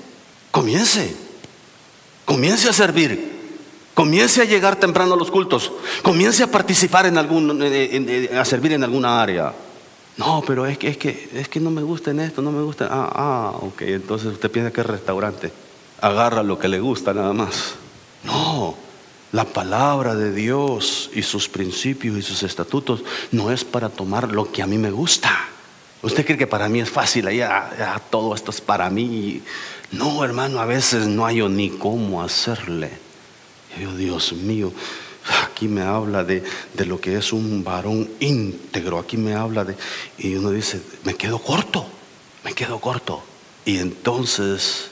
comience, 0.50 1.14
comience 2.24 2.68
a 2.68 2.72
servir, 2.72 3.32
comience 3.92 4.40
a 4.40 4.44
llegar 4.44 4.76
temprano 4.76 5.14
a 5.14 5.16
los 5.18 5.30
cultos, 5.30 5.70
comience 6.02 6.42
a 6.44 6.46
participar 6.46 7.04
en 7.06 7.18
algún, 7.18 7.60
en- 7.62 8.08
en- 8.08 8.38
a 8.38 8.44
servir 8.44 8.72
en 8.72 8.84
alguna 8.84 9.20
área. 9.20 9.52
No, 10.16 10.42
pero 10.46 10.66
es 10.66 10.78
que, 10.78 10.88
es 10.88 10.96
que, 10.96 11.30
es 11.34 11.48
que 11.48 11.60
no 11.60 11.70
me 11.70 11.82
gusta 11.82 12.12
en 12.12 12.20
esto, 12.20 12.40
no 12.40 12.52
me 12.52 12.62
gusta. 12.62 12.88
Ah, 12.90 13.10
ah, 13.14 13.56
ok, 13.60 13.82
entonces 13.82 14.32
usted 14.32 14.50
piensa 14.50 14.72
que 14.72 14.80
es 14.80 14.86
restaurante. 14.86 15.52
Agarra 16.00 16.42
lo 16.42 16.58
que 16.58 16.68
le 16.68 16.80
gusta 16.80 17.12
nada 17.12 17.32
más. 17.32 17.74
No, 18.22 18.76
la 19.32 19.44
palabra 19.44 20.14
de 20.14 20.32
Dios 20.32 21.10
y 21.14 21.22
sus 21.22 21.48
principios 21.48 22.16
y 22.16 22.22
sus 22.22 22.42
estatutos 22.44 23.02
no 23.32 23.50
es 23.50 23.64
para 23.64 23.88
tomar 23.88 24.30
lo 24.30 24.50
que 24.52 24.62
a 24.62 24.66
mí 24.66 24.78
me 24.78 24.90
gusta. 24.90 25.48
¿Usted 26.02 26.24
cree 26.24 26.38
que 26.38 26.46
para 26.46 26.68
mí 26.68 26.80
es 26.80 26.90
fácil? 26.90 27.26
Ah, 27.42 28.00
todo 28.10 28.34
esto 28.34 28.50
es 28.50 28.60
para 28.60 28.90
mí. 28.90 29.42
No, 29.90 30.24
hermano, 30.24 30.60
a 30.60 30.66
veces 30.66 31.06
no 31.06 31.26
hay 31.26 31.42
ni 31.48 31.70
cómo 31.70 32.22
hacerle. 32.22 32.90
Dios 33.96 34.32
mío, 34.32 34.72
aquí 35.42 35.68
me 35.68 35.82
habla 35.82 36.24
de, 36.24 36.42
de 36.74 36.86
lo 36.86 37.00
que 37.00 37.16
es 37.16 37.32
un 37.32 37.64
varón 37.64 38.08
íntegro. 38.20 38.98
Aquí 38.98 39.16
me 39.16 39.34
habla 39.34 39.64
de... 39.64 39.76
Y 40.18 40.34
uno 40.34 40.50
dice, 40.50 40.82
me 41.04 41.14
quedo 41.14 41.38
corto, 41.38 41.86
me 42.44 42.52
quedo 42.52 42.80
corto. 42.80 43.22
Y 43.64 43.78
entonces 43.78 44.90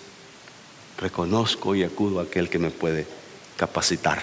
reconozco 0.98 1.74
y 1.74 1.82
acudo 1.82 2.20
a 2.20 2.24
aquel 2.24 2.48
que 2.48 2.58
me 2.58 2.70
puede 2.70 3.06
capacitar 3.56 4.22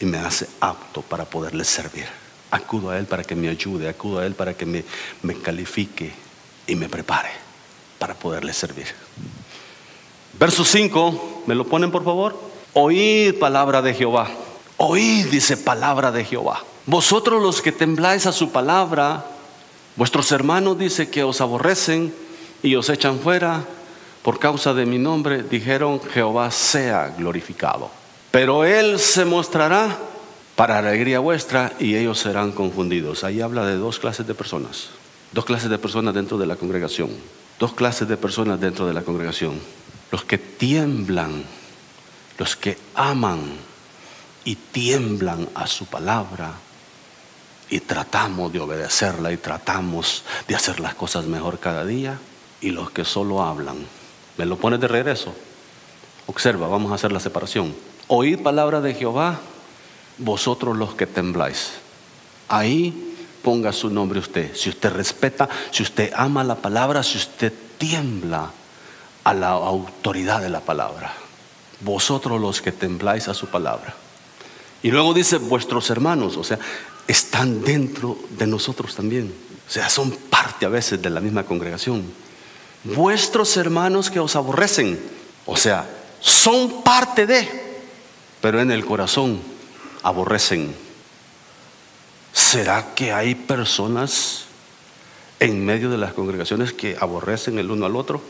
y 0.00 0.04
me 0.04 0.18
hace 0.18 0.48
apto 0.60 1.02
para 1.02 1.24
poderle 1.24 1.64
servir. 1.64 2.06
Acudo 2.50 2.90
a 2.90 2.98
Él 2.98 3.06
para 3.06 3.24
que 3.24 3.34
me 3.34 3.48
ayude, 3.48 3.88
acudo 3.88 4.18
a 4.18 4.26
Él 4.26 4.34
para 4.34 4.54
que 4.54 4.66
me, 4.66 4.84
me 5.22 5.34
califique 5.34 6.12
y 6.66 6.74
me 6.76 6.88
prepare 6.88 7.30
para 7.98 8.14
poderle 8.14 8.52
servir. 8.52 8.86
Verso 10.38 10.64
5, 10.64 11.44
¿me 11.46 11.54
lo 11.54 11.66
ponen 11.66 11.90
por 11.90 12.04
favor? 12.04 12.38
Oíd 12.74 13.38
palabra 13.38 13.80
de 13.80 13.94
Jehová. 13.94 14.28
Oíd, 14.78 15.26
dice 15.26 15.56
palabra 15.56 16.12
de 16.12 16.24
Jehová. 16.24 16.62
Vosotros 16.84 17.42
los 17.42 17.62
que 17.62 17.72
tembláis 17.72 18.26
a 18.26 18.32
su 18.32 18.50
palabra, 18.50 19.24
vuestros 19.96 20.30
hermanos 20.32 20.78
dice 20.78 21.08
que 21.08 21.24
os 21.24 21.40
aborrecen 21.40 22.14
y 22.62 22.74
os 22.76 22.90
echan 22.90 23.18
fuera 23.18 23.64
por 24.22 24.38
causa 24.38 24.74
de 24.74 24.86
mi 24.86 24.98
nombre, 24.98 25.42
dijeron 25.42 26.00
Jehová 26.12 26.50
sea 26.50 27.14
glorificado. 27.16 27.90
Pero 28.30 28.64
Él 28.64 28.98
se 28.98 29.24
mostrará 29.24 29.96
para 30.56 30.78
alegría 30.78 31.20
vuestra 31.20 31.72
y 31.78 31.96
ellos 31.96 32.18
serán 32.18 32.52
confundidos. 32.52 33.24
Ahí 33.24 33.40
habla 33.40 33.64
de 33.64 33.76
dos 33.76 33.98
clases 33.98 34.26
de 34.26 34.34
personas. 34.34 34.90
Dos 35.32 35.44
clases 35.44 35.70
de 35.70 35.78
personas 35.78 36.14
dentro 36.14 36.38
de 36.38 36.46
la 36.46 36.56
congregación. 36.56 37.10
Dos 37.58 37.72
clases 37.72 38.08
de 38.08 38.16
personas 38.16 38.60
dentro 38.60 38.86
de 38.86 38.94
la 38.94 39.02
congregación. 39.02 39.60
Los 40.10 40.24
que 40.24 40.38
tiemblan, 40.38 41.44
los 42.38 42.56
que 42.56 42.76
aman 42.94 43.40
y 44.46 44.54
tiemblan 44.54 45.48
a 45.54 45.66
su 45.66 45.86
palabra 45.86 46.54
y 47.68 47.80
tratamos 47.80 48.52
de 48.52 48.60
obedecerla 48.60 49.32
y 49.32 49.36
tratamos 49.36 50.22
de 50.46 50.54
hacer 50.54 50.78
las 50.78 50.94
cosas 50.94 51.26
mejor 51.26 51.58
cada 51.58 51.84
día. 51.84 52.18
Y 52.60 52.70
los 52.70 52.90
que 52.90 53.04
solo 53.04 53.42
hablan. 53.42 53.76
¿Me 54.38 54.46
lo 54.46 54.56
pones 54.56 54.80
de 54.80 54.88
regreso? 54.88 55.34
Observa, 56.26 56.68
vamos 56.68 56.92
a 56.92 56.94
hacer 56.94 57.12
la 57.12 57.20
separación. 57.20 57.74
Oíd 58.06 58.40
palabra 58.40 58.80
de 58.80 58.94
Jehová, 58.94 59.40
vosotros 60.16 60.76
los 60.76 60.94
que 60.94 61.06
tembláis. 61.06 61.72
Ahí 62.48 63.16
ponga 63.42 63.72
su 63.72 63.90
nombre 63.90 64.20
usted. 64.20 64.54
Si 64.54 64.70
usted 64.70 64.92
respeta, 64.92 65.48
si 65.72 65.82
usted 65.82 66.12
ama 66.14 66.44
la 66.44 66.54
palabra, 66.54 67.02
si 67.02 67.18
usted 67.18 67.52
tiembla 67.78 68.52
a 69.24 69.34
la 69.34 69.50
autoridad 69.50 70.40
de 70.40 70.50
la 70.50 70.60
palabra. 70.60 71.12
Vosotros 71.80 72.40
los 72.40 72.62
que 72.62 72.70
tembláis 72.70 73.26
a 73.26 73.34
su 73.34 73.48
palabra. 73.48 74.05
Y 74.86 74.92
luego 74.92 75.12
dice 75.12 75.38
vuestros 75.38 75.90
hermanos, 75.90 76.36
o 76.36 76.44
sea, 76.44 76.60
están 77.08 77.64
dentro 77.64 78.16
de 78.38 78.46
nosotros 78.46 78.94
también. 78.94 79.34
O 79.68 79.68
sea, 79.68 79.88
son 79.88 80.12
parte 80.12 80.64
a 80.64 80.68
veces 80.68 81.02
de 81.02 81.10
la 81.10 81.20
misma 81.20 81.42
congregación. 81.42 82.04
Vuestros 82.84 83.56
hermanos 83.56 84.12
que 84.12 84.20
os 84.20 84.36
aborrecen, 84.36 84.96
o 85.44 85.56
sea, 85.56 85.90
son 86.20 86.84
parte 86.84 87.26
de, 87.26 87.48
pero 88.40 88.60
en 88.60 88.70
el 88.70 88.86
corazón 88.86 89.40
aborrecen. 90.04 90.72
¿Será 92.32 92.94
que 92.94 93.10
hay 93.10 93.34
personas 93.34 94.44
en 95.40 95.66
medio 95.66 95.90
de 95.90 95.98
las 95.98 96.12
congregaciones 96.12 96.72
que 96.72 96.96
aborrecen 97.00 97.58
el 97.58 97.72
uno 97.72 97.86
al 97.86 97.96
otro? 97.96 98.22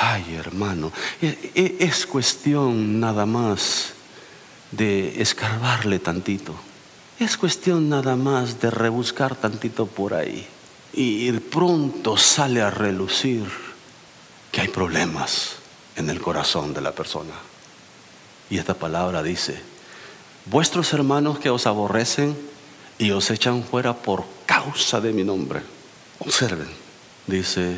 Ay, 0.00 0.36
hermano, 0.36 0.92
e- 1.20 1.50
e- 1.56 1.76
es 1.80 2.06
cuestión 2.06 3.00
nada 3.00 3.26
más 3.26 3.94
de 4.70 5.20
escarbarle 5.20 5.98
tantito. 5.98 6.54
Es 7.18 7.36
cuestión 7.36 7.88
nada 7.88 8.16
más 8.16 8.60
de 8.60 8.70
rebuscar 8.70 9.34
tantito 9.34 9.86
por 9.86 10.14
ahí. 10.14 10.46
Y 10.92 11.30
pronto 11.32 12.16
sale 12.16 12.62
a 12.62 12.70
relucir 12.70 13.44
que 14.52 14.60
hay 14.60 14.68
problemas 14.68 15.56
en 15.96 16.10
el 16.10 16.20
corazón 16.20 16.74
de 16.74 16.80
la 16.80 16.92
persona. 16.92 17.34
Y 18.50 18.58
esta 18.58 18.74
palabra 18.74 19.22
dice, 19.22 19.60
vuestros 20.46 20.92
hermanos 20.92 21.38
que 21.38 21.50
os 21.50 21.66
aborrecen 21.66 22.36
y 22.98 23.10
os 23.10 23.30
echan 23.30 23.62
fuera 23.62 23.94
por 23.94 24.24
causa 24.46 25.00
de 25.00 25.12
mi 25.12 25.24
nombre. 25.24 25.60
Observen, 26.20 26.68
dice, 27.26 27.76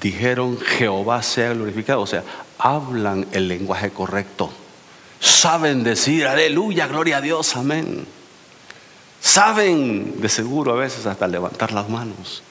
dijeron 0.00 0.58
Jehová 0.58 1.22
sea 1.22 1.54
glorificado, 1.54 2.02
o 2.02 2.06
sea, 2.06 2.22
hablan 2.58 3.26
el 3.32 3.48
lenguaje 3.48 3.90
correcto. 3.90 4.50
Saben 5.20 5.82
decir, 5.84 6.26
aleluya, 6.26 6.86
gloria 6.86 7.18
a 7.18 7.20
Dios, 7.20 7.56
amén. 7.56 8.06
Saben 9.20 10.20
de 10.20 10.28
seguro 10.28 10.72
a 10.72 10.76
veces 10.76 11.06
hasta 11.06 11.26
levantar 11.26 11.72
las 11.72 11.88
manos. 11.88 12.42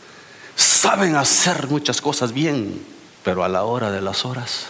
Saben 0.56 1.16
hacer 1.16 1.68
muchas 1.68 2.02
cosas 2.02 2.34
bien, 2.34 2.82
pero 3.24 3.44
a 3.44 3.50
la 3.50 3.64
hora 3.64 3.92
de 3.92 4.02
las 4.02 4.26
horas, 4.26 4.68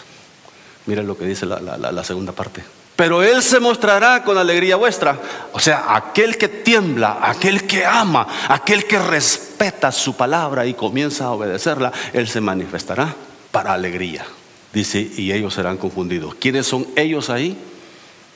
miren 0.86 1.06
lo 1.06 1.16
que 1.18 1.24
dice 1.24 1.44
la- 1.46 1.60
la 1.60 2.04
segunda 2.04 2.32
parte. 2.32 2.62
Pero 2.94 3.22
Él 3.22 3.42
se 3.42 3.60
mostrará 3.60 4.24
con 4.24 4.38
alegría 4.38 4.74
vuestra. 4.76 5.16
O 5.52 5.60
sea, 5.60 5.94
aquel 5.94 6.36
que 6.36 6.48
tiembla, 6.48 7.18
aquel 7.22 7.64
que 7.66 7.86
ama, 7.86 8.26
aquel 8.48 8.86
que 8.86 8.98
respeta 8.98 9.92
su 9.92 10.16
palabra 10.16 10.66
y 10.66 10.74
comienza 10.74 11.26
a 11.26 11.30
obedecerla, 11.30 11.92
Él 12.12 12.26
se 12.28 12.40
manifestará 12.40 13.14
para 13.52 13.72
alegría. 13.72 14.26
Dice, 14.72 14.98
y 15.16 15.32
ellos 15.32 15.54
serán 15.54 15.76
confundidos. 15.76 16.34
¿Quiénes 16.36 16.66
son 16.66 16.86
ellos 16.96 17.30
ahí? 17.30 17.56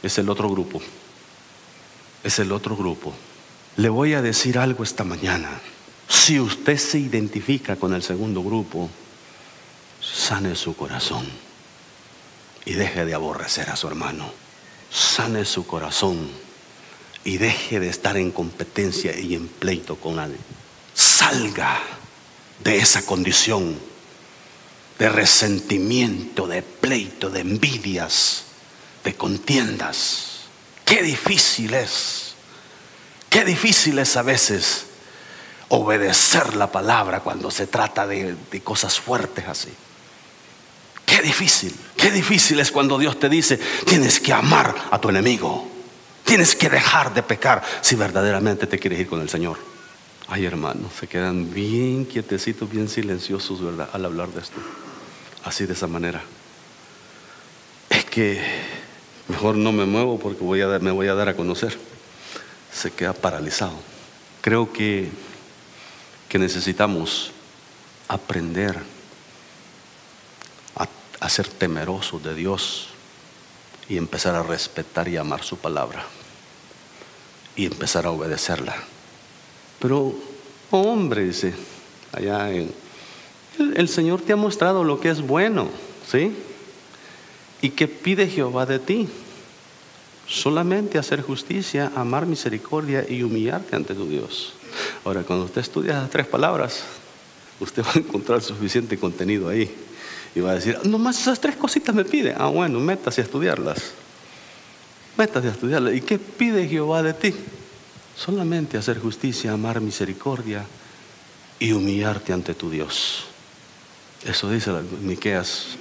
Es 0.02 0.18
el 0.18 0.28
otro 0.28 0.48
grupo. 0.48 0.80
Es 2.24 2.38
el 2.38 2.52
otro 2.52 2.76
grupo. 2.76 3.12
Le 3.76 3.88
voy 3.88 4.14
a 4.14 4.22
decir 4.22 4.58
algo 4.58 4.84
esta 4.84 5.04
mañana. 5.04 5.60
Si 6.08 6.38
usted 6.38 6.76
se 6.76 6.98
identifica 6.98 7.76
con 7.76 7.94
el 7.94 8.02
segundo 8.02 8.42
grupo, 8.42 8.90
sane 10.00 10.54
su 10.56 10.76
corazón 10.76 11.26
y 12.64 12.74
deje 12.74 13.04
de 13.04 13.14
aborrecer 13.14 13.70
a 13.70 13.76
su 13.76 13.88
hermano. 13.88 14.32
Sane 14.90 15.44
su 15.44 15.66
corazón 15.66 16.28
y 17.24 17.38
deje 17.38 17.80
de 17.80 17.88
estar 17.88 18.16
en 18.16 18.30
competencia 18.30 19.18
y 19.18 19.34
en 19.34 19.48
pleito 19.48 19.96
con 19.96 20.18
alguien. 20.18 20.40
Salga 20.94 21.80
de 22.62 22.76
esa 22.76 23.06
condición 23.06 23.78
de 24.98 25.08
resentimiento, 25.08 26.46
de 26.46 26.62
pleito, 26.62 27.30
de 27.30 27.40
envidias, 27.40 28.44
de 29.04 29.14
contiendas. 29.14 30.42
Qué 30.84 31.02
difícil 31.02 31.74
es, 31.74 32.34
qué 33.30 33.44
difícil 33.44 33.98
es 33.98 34.16
a 34.16 34.22
veces 34.22 34.86
obedecer 35.68 36.54
la 36.54 36.70
palabra 36.70 37.20
cuando 37.20 37.50
se 37.50 37.66
trata 37.66 38.06
de, 38.06 38.36
cosas 38.62 39.00
fuertes 39.00 39.46
así. 39.48 39.70
Qué 41.06 41.22
difícil, 41.22 41.74
qué 41.96 42.10
difícil 42.10 42.60
es 42.60 42.70
cuando 42.70 42.98
Dios 42.98 43.18
te 43.18 43.28
dice, 43.28 43.58
tienes 43.86 44.20
que 44.20 44.32
amar 44.32 44.74
a 44.90 45.00
tu 45.00 45.08
enemigo, 45.08 45.66
tienes 46.24 46.54
que 46.54 46.68
dejar 46.68 47.14
de 47.14 47.22
pecar 47.22 47.62
si 47.80 47.96
verdaderamente 47.96 48.66
te 48.66 48.78
quieres 48.78 49.00
ir 49.00 49.08
con 49.08 49.20
el 49.20 49.28
Señor. 49.28 49.58
Ay 50.28 50.44
hermanos, 50.44 50.92
se 50.98 51.06
quedan 51.06 51.52
bien 51.52 52.04
quietecitos, 52.04 52.70
bien 52.70 52.88
silenciosos, 52.88 53.62
¿verdad? 53.62 53.88
Al 53.92 54.04
hablar 54.04 54.28
de 54.28 54.40
esto, 54.40 54.60
así 55.44 55.66
de 55.66 55.72
esa 55.72 55.86
manera. 55.86 56.22
Es 57.90 58.04
que 58.04 58.42
mejor 59.32 59.56
no 59.56 59.72
me 59.72 59.86
muevo 59.86 60.18
porque 60.18 60.44
voy 60.44 60.60
a, 60.60 60.78
me 60.78 60.90
voy 60.90 61.08
a 61.08 61.14
dar 61.14 61.28
a 61.28 61.34
conocer. 61.34 61.76
Se 62.70 62.90
queda 62.90 63.12
paralizado. 63.12 63.74
Creo 64.42 64.72
que 64.72 65.10
que 66.32 66.38
necesitamos 66.38 67.30
aprender 68.08 68.74
a, 71.20 71.28
ser 71.28 71.46
temerosos 71.46 72.22
de 72.22 72.34
Dios 72.34 72.88
y 73.86 73.98
empezar 73.98 74.34
a 74.34 74.42
respetar 74.42 75.08
y 75.08 75.18
amar 75.18 75.44
su 75.44 75.58
palabra 75.58 76.06
y 77.54 77.66
empezar 77.66 78.06
a 78.06 78.12
obedecerla. 78.12 78.74
Pero, 79.78 80.14
hombre, 80.70 81.26
dice, 81.26 81.52
allá 82.12 82.50
en, 82.50 82.72
el, 83.58 83.76
el, 83.76 83.88
Señor 83.90 84.22
te 84.22 84.32
ha 84.32 84.36
mostrado 84.36 84.84
lo 84.84 85.00
que 85.00 85.10
es 85.10 85.20
bueno, 85.20 85.68
¿sí? 86.10 86.34
¿Y 87.60 87.68
qué 87.68 87.88
pide 87.88 88.26
Jehová 88.26 88.64
de 88.64 88.78
ti? 88.78 89.06
Solamente 90.32 90.96
hacer 90.96 91.20
justicia, 91.20 91.92
amar 91.94 92.24
misericordia 92.24 93.04
y 93.06 93.22
humillarte 93.22 93.76
ante 93.76 93.94
tu 93.94 94.08
Dios. 94.08 94.54
Ahora, 95.04 95.24
cuando 95.24 95.44
usted 95.44 95.60
estudia 95.60 95.98
esas 95.98 96.08
tres 96.08 96.26
palabras, 96.26 96.84
usted 97.60 97.82
va 97.86 97.92
a 97.94 97.98
encontrar 97.98 98.40
suficiente 98.40 98.98
contenido 98.98 99.50
ahí. 99.50 99.70
Y 100.34 100.40
va 100.40 100.52
a 100.52 100.54
decir, 100.54 100.78
nomás 100.84 101.20
esas 101.20 101.38
tres 101.38 101.56
cositas 101.56 101.94
me 101.94 102.06
pide. 102.06 102.34
Ah, 102.34 102.46
bueno, 102.46 102.80
métase 102.80 103.20
a 103.20 103.24
estudiarlas. 103.24 103.92
Métase 105.18 105.48
a 105.48 105.50
estudiarlas. 105.50 105.94
¿Y 105.94 106.00
qué 106.00 106.18
pide 106.18 106.66
Jehová 106.66 107.02
de 107.02 107.12
ti? 107.12 107.34
Solamente 108.16 108.78
hacer 108.78 108.98
justicia, 108.98 109.52
amar 109.52 109.82
misericordia 109.82 110.64
y 111.58 111.72
humillarte 111.72 112.32
ante 112.32 112.54
tu 112.54 112.70
Dios. 112.70 113.24
Eso 114.24 114.48
dice 114.48 114.72
Miqueas 115.02 115.76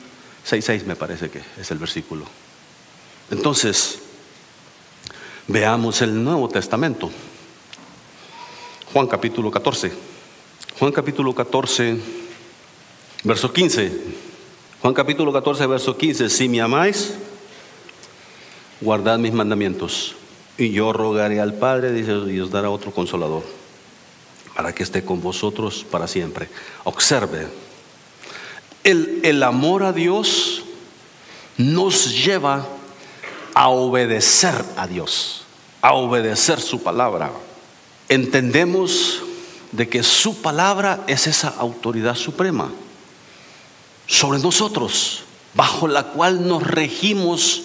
6.6 0.46 0.84
me 0.84 0.98
parece 0.98 1.30
que 1.30 1.42
es 1.58 1.72
el 1.72 1.78
versículo. 1.78 2.26
Entonces, 3.30 4.00
veamos 5.52 6.02
el 6.02 6.24
Nuevo 6.24 6.48
Testamento. 6.48 7.12
Juan 8.94 9.08
capítulo 9.08 9.52
14. 9.52 9.92
Juan 10.80 10.92
capítulo 10.92 11.36
14, 11.36 11.98
verso 13.24 13.52
15. 13.52 13.92
Juan 14.82 14.94
capítulo 14.94 15.32
14, 15.34 15.68
verso 15.68 15.98
15. 15.98 16.30
Si 16.30 16.50
me 16.50 16.62
amáis, 16.62 17.16
guardad 18.80 19.20
mis 19.20 19.34
mandamientos. 19.34 20.16
Y 20.58 20.72
yo 20.72 20.94
rogaré 20.94 21.40
al 21.40 21.54
Padre, 21.54 21.98
y 22.00 22.40
os 22.40 22.52
dará 22.52 22.70
otro 22.70 22.92
consolador, 22.92 23.44
para 24.56 24.74
que 24.74 24.84
esté 24.84 25.04
con 25.04 25.22
vosotros 25.22 25.86
para 25.90 26.08
siempre. 26.08 26.50
Observe, 26.84 27.48
el 28.84 29.44
amor 29.44 29.84
a 29.84 29.94
Dios 29.94 30.64
nos 31.58 32.24
lleva 32.24 32.68
a 33.54 33.70
obedecer 33.70 34.56
a 34.78 34.88
Dios, 34.88 35.41
a 35.82 35.94
obedecer 35.94 36.60
su 36.60 36.82
palabra 36.84 37.32
entendemos 38.12 39.22
de 39.72 39.88
que 39.88 40.04
su 40.04 40.42
palabra 40.42 41.06
es 41.08 41.28
esa 41.28 41.48
autoridad 41.48 42.16
suprema 42.16 42.70
sobre 44.06 44.40
nosotros, 44.40 45.24
bajo 45.54 45.88
la 45.88 46.04
cual 46.08 46.46
nos 46.46 46.62
regimos 46.62 47.64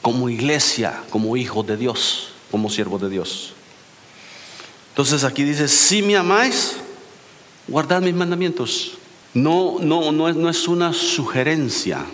como 0.00 0.28
iglesia, 0.28 1.02
como 1.10 1.36
hijos 1.36 1.66
de 1.66 1.76
Dios, 1.76 2.28
como 2.52 2.70
siervos 2.70 3.02
de 3.02 3.10
Dios. 3.10 3.52
Entonces 4.90 5.24
aquí 5.24 5.42
dice, 5.42 5.66
si 5.66 6.02
me 6.02 6.16
amáis, 6.16 6.76
guardad 7.66 8.00
mis 8.00 8.14
mandamientos. 8.14 8.92
No, 9.34 9.78
no, 9.80 10.12
no 10.12 10.28
es, 10.28 10.36
no 10.36 10.48
es 10.48 10.68
una 10.68 10.92
sugerencia, 10.92 12.04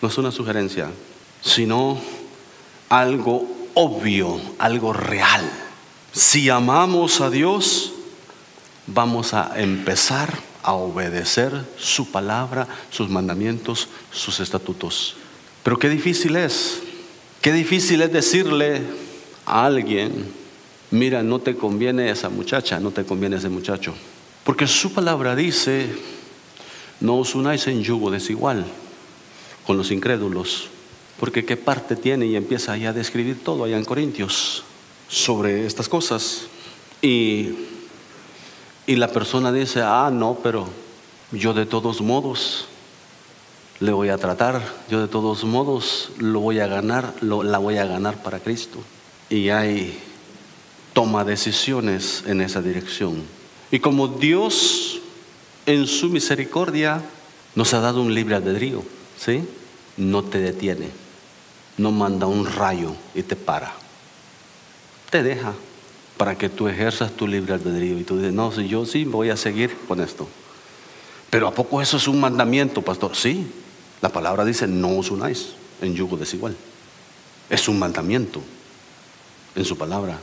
no 0.00 0.08
es 0.08 0.18
una 0.18 0.30
sugerencia, 0.30 0.88
sino 1.42 1.98
algo 2.88 3.59
obvio, 3.74 4.40
algo 4.58 4.92
real. 4.92 5.48
Si 6.12 6.50
amamos 6.50 7.20
a 7.20 7.30
Dios, 7.30 7.92
vamos 8.86 9.34
a 9.34 9.60
empezar 9.60 10.38
a 10.62 10.72
obedecer 10.72 11.52
su 11.78 12.10
palabra, 12.10 12.66
sus 12.90 13.08
mandamientos, 13.08 13.88
sus 14.10 14.40
estatutos. 14.40 15.16
Pero 15.62 15.78
qué 15.78 15.88
difícil 15.88 16.36
es, 16.36 16.82
qué 17.40 17.52
difícil 17.52 18.02
es 18.02 18.12
decirle 18.12 18.82
a 19.46 19.64
alguien, 19.64 20.32
mira, 20.90 21.22
no 21.22 21.38
te 21.38 21.56
conviene 21.56 22.10
esa 22.10 22.28
muchacha, 22.28 22.80
no 22.80 22.90
te 22.90 23.04
conviene 23.04 23.36
ese 23.36 23.48
muchacho. 23.48 23.94
Porque 24.44 24.66
su 24.66 24.92
palabra 24.92 25.36
dice, 25.36 25.86
no 27.00 27.18
os 27.18 27.34
unáis 27.34 27.66
en 27.66 27.82
yugo 27.82 28.10
desigual 28.10 28.64
con 29.66 29.76
los 29.76 29.90
incrédulos. 29.90 30.68
Porque 31.20 31.44
qué 31.44 31.56
parte 31.56 31.94
tiene 31.94 32.26
y 32.26 32.34
empieza 32.34 32.72
ahí 32.72 32.86
a 32.86 32.92
describir 32.92 33.44
todo 33.44 33.64
allá 33.64 33.76
en 33.76 33.84
Corintios 33.84 34.64
sobre 35.08 35.66
estas 35.66 35.88
cosas. 35.88 36.46
Y, 37.02 37.50
y 38.86 38.96
la 38.96 39.08
persona 39.08 39.52
dice, 39.52 39.82
ah, 39.82 40.10
no, 40.12 40.38
pero 40.42 40.66
yo 41.30 41.52
de 41.52 41.66
todos 41.66 42.00
modos 42.00 42.66
le 43.80 43.92
voy 43.92 44.08
a 44.08 44.18
tratar, 44.18 44.62
yo 44.90 45.00
de 45.00 45.08
todos 45.08 45.44
modos 45.44 46.10
lo 46.18 46.40
voy 46.40 46.60
a 46.60 46.66
ganar, 46.66 47.14
lo, 47.20 47.42
la 47.42 47.58
voy 47.58 47.78
a 47.78 47.86
ganar 47.86 48.22
para 48.22 48.40
Cristo. 48.40 48.78
Y 49.28 49.50
hay 49.50 49.98
toma 50.92 51.24
decisiones 51.24 52.24
en 52.26 52.40
esa 52.40 52.60
dirección. 52.60 53.22
Y 53.70 53.78
como 53.78 54.08
Dios 54.08 55.00
en 55.66 55.86
su 55.86 56.08
misericordia 56.08 57.02
nos 57.54 57.72
ha 57.74 57.80
dado 57.80 58.02
un 58.02 58.14
libre 58.14 58.34
albedrío, 58.34 58.82
¿sí? 59.18 59.44
No 59.96 60.24
te 60.24 60.38
detiene, 60.38 60.88
no 61.80 61.90
manda 61.90 62.26
un 62.26 62.46
rayo 62.46 62.92
y 63.14 63.22
te 63.22 63.36
para 63.36 63.72
te 65.10 65.22
deja 65.22 65.52
para 66.16 66.38
que 66.38 66.48
tú 66.48 66.68
ejerzas 66.68 67.12
tu 67.12 67.26
libre 67.26 67.54
albedrío. 67.54 67.98
Y 67.98 68.04
tú 68.04 68.16
dices, 68.16 68.32
no, 68.32 68.52
si 68.52 68.68
yo 68.68 68.86
sí 68.86 69.04
voy 69.04 69.30
a 69.30 69.36
seguir 69.36 69.76
con 69.88 70.00
esto. 70.00 70.28
Pero 71.28 71.48
¿a 71.48 71.54
poco 71.54 71.82
eso 71.82 71.96
es 71.96 72.08
un 72.08 72.20
mandamiento, 72.20 72.82
pastor? 72.82 73.16
Sí, 73.16 73.46
la 74.00 74.08
palabra 74.08 74.44
dice, 74.44 74.66
no 74.66 74.98
os 74.98 75.10
unáis 75.10 75.54
en 75.80 75.94
yugo 75.94 76.16
desigual. 76.16 76.56
Es 77.48 77.68
un 77.68 77.78
mandamiento 77.78 78.40
en 79.54 79.64
su 79.64 79.76
palabra. 79.76 80.18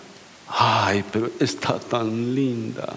Ay, 0.49 1.03
pero 1.11 1.29
está 1.39 1.79
tan 1.79 2.33
linda, 2.33 2.93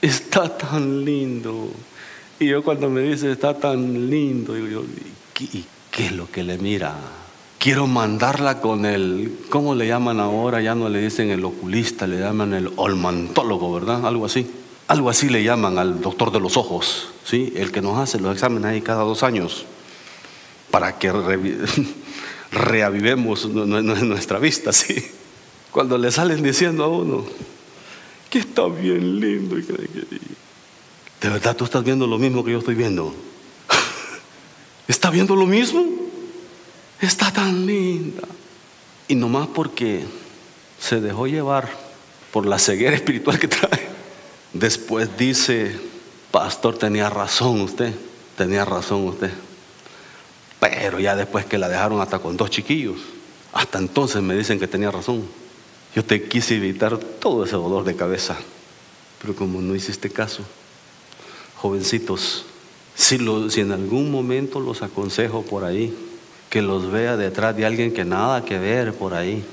está 0.00 0.56
tan 0.56 1.04
lindo. 1.04 1.68
Y 2.38 2.46
yo 2.46 2.62
cuando 2.62 2.88
me 2.88 3.02
dice, 3.02 3.30
está 3.32 3.58
tan 3.58 4.08
lindo, 4.08 4.54
digo 4.54 4.66
yo, 4.68 4.84
¿y 5.40 5.64
qué 5.90 6.06
es 6.06 6.12
lo 6.12 6.30
que 6.30 6.42
le 6.42 6.58
mira? 6.58 6.94
Quiero 7.64 7.86
mandarla 7.86 8.60
con 8.60 8.84
el, 8.84 9.38
¿cómo 9.48 9.74
le 9.74 9.86
llaman 9.86 10.20
ahora? 10.20 10.60
Ya 10.60 10.74
no 10.74 10.90
le 10.90 11.00
dicen 11.00 11.30
el 11.30 11.42
oculista, 11.46 12.06
le 12.06 12.18
llaman 12.20 12.52
el 12.52 12.70
olmantólogo, 12.76 13.72
¿verdad? 13.72 14.04
Algo 14.04 14.26
así. 14.26 14.46
Algo 14.86 15.08
así 15.08 15.30
le 15.30 15.42
llaman 15.42 15.78
al 15.78 16.02
doctor 16.02 16.30
de 16.30 16.40
los 16.40 16.58
ojos, 16.58 17.08
¿sí? 17.24 17.54
El 17.56 17.72
que 17.72 17.80
nos 17.80 17.96
hace 17.96 18.20
los 18.20 18.34
exámenes 18.34 18.66
ahí 18.66 18.82
cada 18.82 19.02
dos 19.02 19.22
años 19.22 19.64
para 20.70 20.98
que 20.98 21.10
reavivemos 22.52 23.46
nuestra 23.46 24.38
vista, 24.38 24.70
¿sí? 24.70 25.02
Cuando 25.70 25.96
le 25.96 26.12
salen 26.12 26.42
diciendo 26.42 26.84
a 26.84 26.88
uno 26.88 27.24
que 28.28 28.40
está 28.40 28.66
bien 28.66 29.20
lindo. 29.20 29.56
¿De 29.56 31.28
verdad 31.30 31.56
tú 31.56 31.64
estás 31.64 31.82
viendo 31.82 32.06
lo 32.06 32.18
mismo 32.18 32.44
que 32.44 32.52
yo 32.52 32.58
estoy 32.58 32.74
viendo? 32.74 33.14
¿Está 34.86 35.08
viendo 35.08 35.34
lo 35.34 35.46
mismo? 35.46 36.03
Está 37.06 37.32
tan 37.32 37.66
linda. 37.66 38.26
Y 39.08 39.14
nomás 39.14 39.48
porque 39.48 40.04
se 40.78 41.00
dejó 41.00 41.26
llevar 41.26 41.68
por 42.32 42.46
la 42.46 42.58
ceguera 42.58 42.96
espiritual 42.96 43.38
que 43.38 43.48
trae. 43.48 43.88
Después 44.52 45.16
dice, 45.16 45.78
pastor, 46.30 46.78
tenía 46.78 47.10
razón 47.10 47.60
usted, 47.60 47.94
tenía 48.36 48.64
razón 48.64 49.06
usted. 49.06 49.30
Pero 50.60 50.98
ya 51.00 51.16
después 51.16 51.44
que 51.44 51.58
la 51.58 51.68
dejaron 51.68 52.00
hasta 52.00 52.18
con 52.18 52.36
dos 52.36 52.50
chiquillos, 52.50 52.96
hasta 53.52 53.78
entonces 53.78 54.22
me 54.22 54.36
dicen 54.36 54.58
que 54.58 54.66
tenía 54.66 54.90
razón. 54.90 55.24
Yo 55.94 56.04
te 56.04 56.28
quise 56.28 56.56
evitar 56.56 56.98
todo 56.98 57.44
ese 57.44 57.56
dolor 57.56 57.84
de 57.84 57.94
cabeza, 57.94 58.36
pero 59.20 59.34
como 59.36 59.60
no 59.60 59.74
hiciste 59.74 60.10
caso, 60.10 60.42
jovencitos, 61.56 62.44
Si, 62.96 63.18
si 63.48 63.60
en 63.60 63.72
algún 63.72 64.10
momento 64.10 64.60
los 64.60 64.82
aconsejo 64.82 65.42
por 65.42 65.64
ahí, 65.64 65.92
que 66.54 66.62
los 66.62 66.88
vea 66.88 67.16
detrás 67.16 67.56
de 67.56 67.66
alguien 67.66 67.92
que 67.92 68.04
nada 68.04 68.44
que 68.44 68.60
ver 68.60 68.94
por 68.94 69.12
ahí 69.12 69.44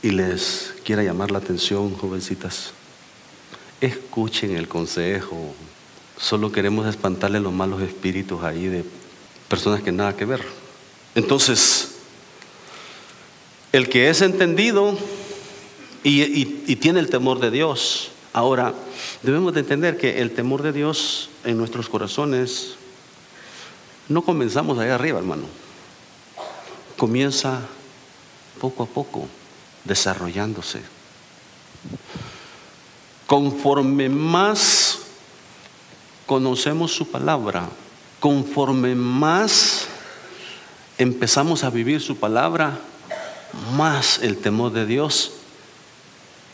y 0.00 0.10
les 0.10 0.74
quiera 0.84 1.02
llamar 1.02 1.32
la 1.32 1.38
atención, 1.38 1.96
jovencitas, 1.96 2.70
escuchen 3.80 4.56
el 4.56 4.68
consejo. 4.68 5.56
Solo 6.16 6.52
queremos 6.52 6.86
espantarle 6.86 7.40
los 7.40 7.52
malos 7.52 7.82
espíritus 7.82 8.44
ahí 8.44 8.66
de 8.68 8.84
personas 9.48 9.82
que 9.82 9.90
nada 9.90 10.14
que 10.14 10.24
ver. 10.24 10.40
Entonces, 11.16 11.96
el 13.72 13.88
que 13.88 14.08
es 14.08 14.22
entendido 14.22 14.96
y, 16.04 16.76
tiene 16.76 17.00
el 17.00 17.10
temor 17.10 17.40
de 17.40 17.50
Dios, 17.50 18.12
ahora 18.32 18.72
debemos 19.24 19.52
de 19.52 19.60
entender 19.62 19.98
que 19.98 20.20
el 20.20 20.30
temor 20.30 20.62
de 20.62 20.70
Dios 20.70 21.28
en 21.42 21.58
nuestros 21.58 21.88
corazones 21.88 22.76
no 24.08 24.22
comenzamos 24.22 24.78
ahí 24.78 24.90
arriba, 24.90 25.18
hermano. 25.18 25.65
Comienza 26.96 27.60
poco 28.60 28.82
a 28.82 28.86
poco 28.86 29.28
desarrollándose. 29.84 30.80
Conforme 33.26 34.08
más 34.08 34.98
conocemos 36.26 36.92
su 36.94 37.08
palabra, 37.08 37.68
conforme 38.20 38.94
más 38.94 39.86
empezamos 40.98 41.64
a 41.64 41.70
vivir 41.70 42.00
su 42.00 42.16
palabra, 42.16 42.78
más 43.76 44.18
el 44.22 44.38
temor 44.38 44.72
de 44.72 44.86
Dios 44.86 45.32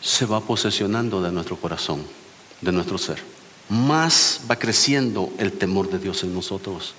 se 0.00 0.26
va 0.26 0.40
posesionando 0.40 1.22
de 1.22 1.30
nuestro 1.30 1.56
corazón, 1.56 2.04
de 2.60 2.72
nuestro 2.72 2.98
ser. 2.98 3.22
Más 3.68 4.40
va 4.50 4.56
creciendo 4.56 5.32
el 5.38 5.52
temor 5.52 5.90
de 5.90 5.98
Dios 5.98 6.24
en 6.24 6.34
nosotros 6.34 6.94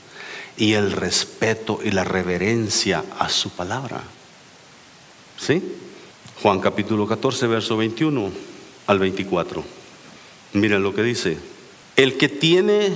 y 0.58 0.74
el 0.74 0.91
respeto 0.91 1.80
y 1.84 1.91
la 1.91 2.04
reverencia 2.04 3.04
a 3.20 3.30
su 3.30 3.49
palabra. 3.49 4.01
¿Sí? 5.38 5.62
Juan 6.41 6.60
capítulo 6.60 7.08
14, 7.08 7.47
verso 7.47 7.78
21 7.78 8.32
al 8.88 8.99
24. 8.99 9.64
Miren 10.54 10.84
lo 10.84 10.93
que 10.93 11.04
dice. 11.04 11.38
El 11.95 12.18
que 12.18 12.30
tiene 12.30 12.93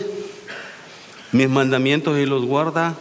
mis 1.32 1.50
mandamientos 1.50 2.18
y 2.18 2.26
los 2.26 2.46
guarda, 2.46 2.96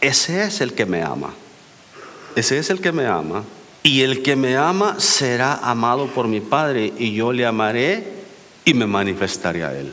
ese 0.00 0.44
es 0.44 0.60
el 0.60 0.74
que 0.74 0.86
me 0.86 1.02
ama. 1.02 1.32
Ese 2.36 2.58
es 2.58 2.70
el 2.70 2.80
que 2.80 2.92
me 2.92 3.06
ama. 3.06 3.44
Y 3.82 4.02
el 4.02 4.22
que 4.22 4.34
me 4.34 4.56
ama 4.56 4.98
será 4.98 5.54
amado 5.54 6.06
por 6.08 6.26
mi 6.26 6.40
Padre 6.40 6.92
y 6.98 7.14
yo 7.14 7.32
le 7.32 7.44
amaré 7.44 8.12
y 8.64 8.74
me 8.74 8.86
manifestaré 8.86 9.64
a 9.64 9.78
él. 9.78 9.92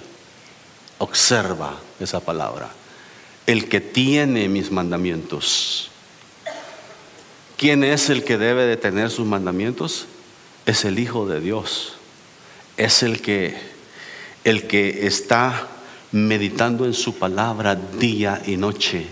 Observa 0.98 1.76
esa 2.00 2.20
palabra. 2.20 2.70
El 3.46 3.68
que 3.68 3.82
tiene 3.82 4.48
mis 4.50 4.72
mandamientos. 4.72 5.90
¿Quién 7.58 7.84
es 7.84 8.10
el 8.10 8.24
que 8.24 8.38
debe 8.38 8.66
de 8.66 8.78
tener 8.78 9.10
sus 9.10 9.26
mandamientos? 9.26 10.08
Es 10.66 10.86
el 10.86 11.00
Hijo 11.00 11.28
de 11.28 11.40
Dios. 11.42 11.94
Es 12.78 13.04
el 13.04 13.22
que 13.22 13.72
el 14.44 14.68
que 14.68 15.06
está 15.06 15.68
meditando 16.12 16.86
en 16.86 16.94
su 16.94 17.18
palabra 17.18 17.76
día 17.76 18.42
y 18.46 18.58
noche. 18.58 19.06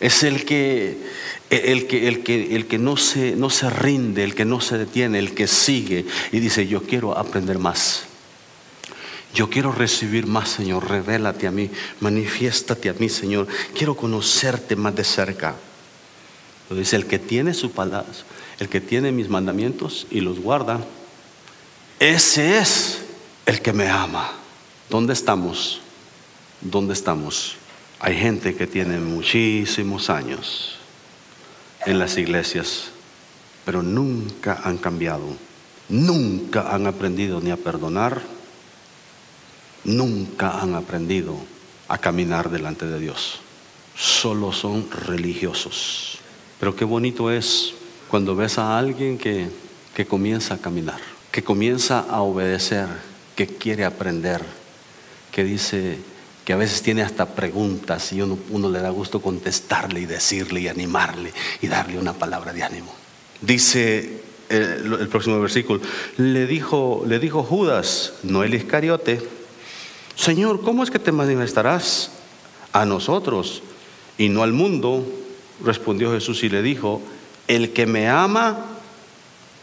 Es 0.00 0.24
el 0.24 0.44
que 0.44 0.98
el 1.50 1.86
que, 1.86 2.08
el 2.08 2.22
que, 2.22 2.56
el 2.56 2.66
que 2.66 2.78
no, 2.78 2.96
se, 2.96 3.36
no 3.36 3.50
se 3.50 3.68
rinde, 3.68 4.24
el 4.24 4.34
que 4.34 4.46
no 4.46 4.60
se 4.60 4.78
detiene, 4.78 5.18
el 5.18 5.34
que 5.34 5.46
sigue 5.46 6.06
y 6.32 6.40
dice, 6.40 6.66
yo 6.66 6.82
quiero 6.82 7.16
aprender 7.16 7.58
más. 7.58 8.04
Yo 9.34 9.48
quiero 9.48 9.72
recibir 9.72 10.26
más, 10.26 10.50
Señor. 10.50 10.88
Revélate 10.88 11.46
a 11.46 11.50
mí, 11.50 11.70
manifiéstate 12.00 12.90
a 12.90 12.94
mí, 12.94 13.08
Señor. 13.08 13.46
Quiero 13.74 13.96
conocerte 13.96 14.76
más 14.76 14.94
de 14.94 15.04
cerca. 15.04 15.54
Lo 16.68 16.76
dice, 16.76 16.96
el 16.96 17.06
que 17.06 17.18
tiene 17.18 17.54
su 17.54 17.70
palabra, 17.70 18.12
el 18.58 18.68
que 18.68 18.80
tiene 18.80 19.12
mis 19.12 19.28
mandamientos 19.28 20.06
y 20.10 20.20
los 20.20 20.38
guarda, 20.38 20.80
ese 21.98 22.58
es 22.58 23.02
el 23.46 23.60
que 23.62 23.72
me 23.72 23.88
ama. 23.88 24.32
¿Dónde 24.88 25.12
estamos? 25.12 25.80
¿Dónde 26.60 26.92
estamos? 26.92 27.56
Hay 28.00 28.16
gente 28.16 28.54
que 28.54 28.66
tiene 28.66 28.98
muchísimos 28.98 30.10
años 30.10 30.76
en 31.86 31.98
las 31.98 32.16
iglesias, 32.18 32.90
pero 33.64 33.82
nunca 33.82 34.60
han 34.64 34.78
cambiado, 34.78 35.36
nunca 35.88 36.74
han 36.74 36.86
aprendido 36.86 37.40
ni 37.40 37.50
a 37.50 37.56
perdonar, 37.56 38.22
nunca 39.84 40.60
han 40.60 40.74
aprendido 40.74 41.36
a 41.88 41.98
caminar 41.98 42.50
delante 42.50 42.86
de 42.86 42.98
Dios. 42.98 43.40
Solo 43.96 44.52
son 44.52 44.90
religiosos. 44.90 46.18
Pero 46.58 46.74
qué 46.76 46.84
bonito 46.84 47.30
es 47.30 47.74
cuando 48.08 48.36
ves 48.36 48.58
a 48.58 48.78
alguien 48.78 49.18
que, 49.18 49.48
que 49.94 50.06
comienza 50.06 50.54
a 50.54 50.58
caminar, 50.58 51.00
que 51.30 51.42
comienza 51.42 52.00
a 52.00 52.22
obedecer, 52.22 52.88
que 53.36 53.46
quiere 53.46 53.84
aprender, 53.84 54.42
que 55.30 55.44
dice, 55.44 55.98
que 56.44 56.52
a 56.52 56.56
veces 56.56 56.82
tiene 56.82 57.02
hasta 57.02 57.34
preguntas 57.34 58.12
y 58.12 58.20
uno, 58.20 58.70
le 58.70 58.80
da 58.80 58.90
gusto 58.90 59.20
contestarle 59.20 60.00
y 60.00 60.06
decirle 60.06 60.60
y 60.60 60.68
animarle 60.68 61.32
y 61.60 61.68
darle 61.68 61.98
una 61.98 62.12
palabra 62.12 62.52
de 62.52 62.62
ánimo. 62.62 62.92
Dice 63.40 64.20
el, 64.48 64.92
el 65.00 65.08
próximo 65.08 65.40
versículo, 65.40 65.80
le 66.16 66.46
dijo, 66.46 67.04
le 67.06 67.18
dijo 67.18 67.42
Judas, 67.42 68.14
no 68.22 68.42
el 68.42 68.54
Iscariote, 68.54 69.20
Señor, 70.16 70.60
¿cómo 70.62 70.82
es 70.82 70.90
que 70.90 70.98
te 70.98 71.12
manifestarás 71.12 72.10
a 72.72 72.84
nosotros 72.84 73.62
y 74.18 74.28
no 74.28 74.42
al 74.42 74.52
mundo? 74.52 75.04
Respondió 75.64 76.12
Jesús 76.12 76.42
y 76.44 76.48
le 76.48 76.62
dijo, 76.62 77.00
el 77.48 77.72
que 77.72 77.86
me 77.86 78.08
ama, 78.08 78.66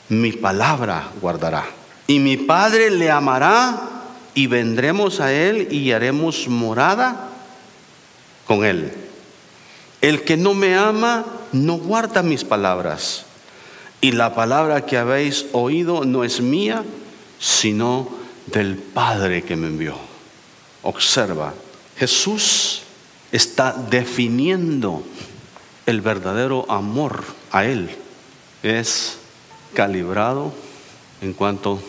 mi 0.09 0.31
palabra 0.31 1.09
guardará. 1.21 1.65
Y 2.07 2.19
mi 2.19 2.37
Padre 2.37 2.89
le 2.89 3.11
amará 3.11 3.81
y 4.33 4.47
vendremos 4.47 5.19
a 5.19 5.31
Él 5.31 5.67
y 5.71 5.91
haremos 5.91 6.47
morada 6.47 7.29
con 8.45 8.65
Él. 8.65 8.91
El 10.01 10.23
que 10.23 10.37
no 10.37 10.53
me 10.53 10.75
ama 10.75 11.25
no 11.51 11.77
guarda 11.77 12.23
mis 12.23 12.43
palabras. 12.43 13.25
Y 14.01 14.13
la 14.13 14.33
palabra 14.33 14.85
que 14.85 14.97
habéis 14.97 15.45
oído 15.51 16.05
no 16.05 16.23
es 16.23 16.41
mía, 16.41 16.83
sino 17.37 18.09
del 18.47 18.75
Padre 18.75 19.43
que 19.43 19.55
me 19.55 19.67
envió. 19.67 20.08
Observa, 20.83 21.53
Jesús 21.97 22.81
está 23.31 23.73
definiendo 23.73 25.03
el 25.85 26.01
verdadero 26.01 26.65
amor 26.71 27.23
a 27.51 27.65
Él. 27.65 27.95
Es 28.63 29.17
calibrado 29.73 30.53
en 31.21 31.33
cuanto 31.33 31.81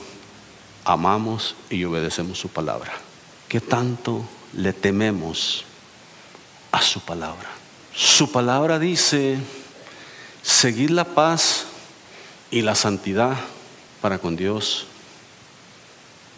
amamos 0.85 1.55
y 1.69 1.85
obedecemos 1.85 2.39
su 2.39 2.49
palabra. 2.49 2.93
¿Qué 3.49 3.61
tanto 3.61 4.25
le 4.55 4.73
tememos 4.73 5.65
a 6.73 6.83
su 6.83 7.01
palabra? 7.01 7.49
Su 7.95 8.31
palabra 8.33 8.79
dice, 8.79 9.39
seguir 10.43 10.91
la 10.91 11.05
paz 11.05 11.65
y 12.51 12.63
la 12.63 12.75
santidad 12.75 13.37
para 14.01 14.19
con 14.19 14.37
Dios, 14.37 14.87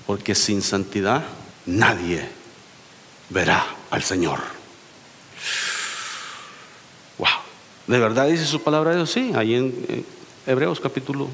porque 0.06 0.34
sin 0.34 0.62
santidad 0.62 1.22
nadie 1.64 2.41
verá 3.32 3.64
al 3.90 4.02
Señor. 4.02 4.40
Wow. 7.18 7.28
¿De 7.86 7.98
verdad 7.98 8.28
dice 8.28 8.44
su 8.44 8.62
palabra 8.62 8.94
Dios? 8.94 9.10
Sí, 9.10 9.32
ahí 9.34 9.54
en 9.54 10.04
Hebreos 10.46 10.80
capítulo 10.80 11.28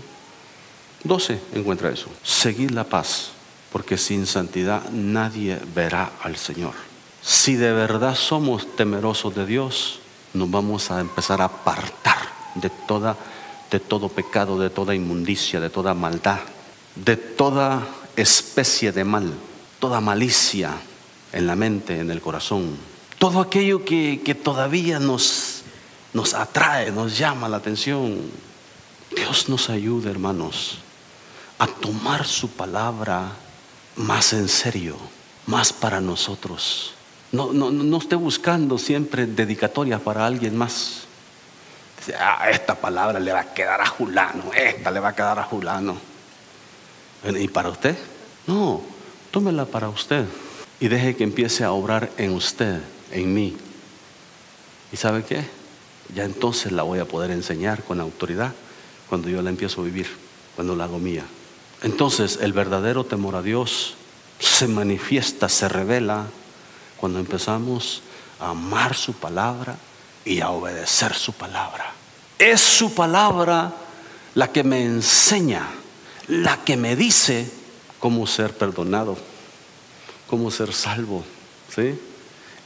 12 1.05 1.41
encuentra 1.55 1.91
eso. 1.91 2.09
Seguid 2.23 2.71
la 2.71 2.85
paz, 2.85 3.31
porque 3.73 3.99
sin 3.99 4.27
santidad 4.27 4.89
nadie 4.91 5.59
verá 5.75 6.13
al 6.23 6.37
Señor. 6.37 6.75
Si 7.23 7.57
de 7.57 7.73
verdad 7.73 8.15
somos 8.15 8.77
temerosos 8.77 9.35
de 9.35 9.47
Dios, 9.47 10.01
nos 10.35 10.51
vamos 10.51 10.91
a 10.91 11.01
empezar 11.01 11.41
a 11.41 11.47
apartar 11.47 12.19
de 12.55 12.71
toda 12.71 13.17
de 13.71 13.81
todo 13.81 14.09
pecado, 14.09 14.59
de 14.59 14.71
toda 14.71 14.95
inmundicia, 14.95 15.61
de 15.61 15.71
toda 15.71 15.95
maldad, 15.95 16.41
de 16.95 17.17
toda 17.17 17.87
especie 18.17 18.93
de 18.93 19.05
mal, 19.05 19.33
toda 19.79 20.01
malicia 20.01 20.73
en 21.33 21.47
la 21.47 21.57
mente, 21.57 22.01
en 22.01 22.11
el 22.11 22.21
corazón. 22.21 22.77
Todo 23.19 23.41
aquello 23.41 23.85
que, 23.85 24.23
que 24.25 24.35
todavía 24.35 24.99
nos, 24.99 25.63
nos 26.13 26.35
atrae, 26.35 26.91
nos 26.91 27.19
llama 27.19 27.49
la 27.49 27.59
atención. 27.59 28.31
Dios 29.15 29.49
nos 29.49 29.71
ayude, 29.71 30.11
hermanos, 30.11 30.79
a 31.59 31.67
tomar 31.67 32.27
su 32.27 32.51
palabra 32.51 33.33
más 33.97 34.33
en 34.33 34.49
serio, 34.49 34.97
más 35.47 35.73
para 35.73 36.01
nosotros. 36.01 36.95
No, 37.33 37.53
no, 37.53 37.71
no 37.71 37.99
esté 37.99 38.15
buscando 38.15 38.79
siempre 38.79 39.27
dedicatorias 39.27 40.01
para 40.01 40.25
alguien 40.25 40.57
más. 40.57 41.05
Ah, 42.19 42.49
esta 42.51 42.75
palabra 42.75 43.19
le 43.19 43.33
va 43.33 43.41
a 43.41 43.53
quedar 43.55 43.81
a 43.81 43.87
Julano, 43.87 44.45
esta 44.55 44.91
le 44.91 45.01
va 45.01 45.09
a 45.09 45.15
quedar 45.15 45.39
a 45.39 45.43
Julano. 45.43 45.97
¿Y 47.25 47.49
para 47.49 47.69
usted? 47.71 47.99
No, 48.47 48.81
tómela 49.31 49.67
para 49.67 49.89
usted 49.89 50.25
y 50.81 50.89
deje 50.89 51.17
que 51.17 51.25
empiece 51.25 51.65
a 51.65 51.73
obrar 51.73 52.11
en 52.17 52.33
usted 52.33 52.81
en 53.11 53.35
mí. 53.35 53.57
¿Y 54.93 54.97
sabe 54.97 55.25
qué? 55.25 55.45
Ya 56.15 56.25
entonces 56.25 56.73
la 56.73 56.83
voy 56.83 56.99
a 56.99 57.05
poder 57.05 57.31
enseñar 57.31 57.83
con 57.83 58.01
autoridad 58.01 58.55
cuando 59.09 59.29
yo 59.29 59.43
la 59.43 59.51
empiezo 59.51 59.81
a 59.81 59.85
vivir, 59.85 60.09
cuando 60.55 60.77
la 60.77 60.85
hago 60.85 60.99
mía. 60.99 61.25
Entonces 61.83 62.39
el 62.41 62.53
verdadero 62.53 63.05
temor 63.05 63.37
a 63.37 63.43
Dios 63.43 63.95
se 64.39 64.69
manifiesta, 64.69 65.49
se 65.49 65.69
revela 65.69 66.27
cuando 66.97 67.19
empezamos 67.19 68.03
a 68.41 68.51
amar 68.51 68.95
su 68.95 69.15
palabra 69.15 69.77
y 70.25 70.41
a 70.41 70.51
obedecer 70.51 71.15
su 71.15 71.33
palabra. 71.33 71.93
Es 72.39 72.61
su 72.61 72.95
palabra 72.95 73.73
la 74.35 74.53
que 74.53 74.63
me 74.63 74.85
enseña, 74.85 75.69
la 76.29 76.63
que 76.65 76.77
me 76.77 76.97
dice 76.97 77.51
cómo 77.99 78.27
ser 78.27 78.57
perdonado, 78.57 79.17
cómo 80.29 80.51
ser 80.51 80.73
salvo. 80.73 81.25
¿sí? 81.75 81.99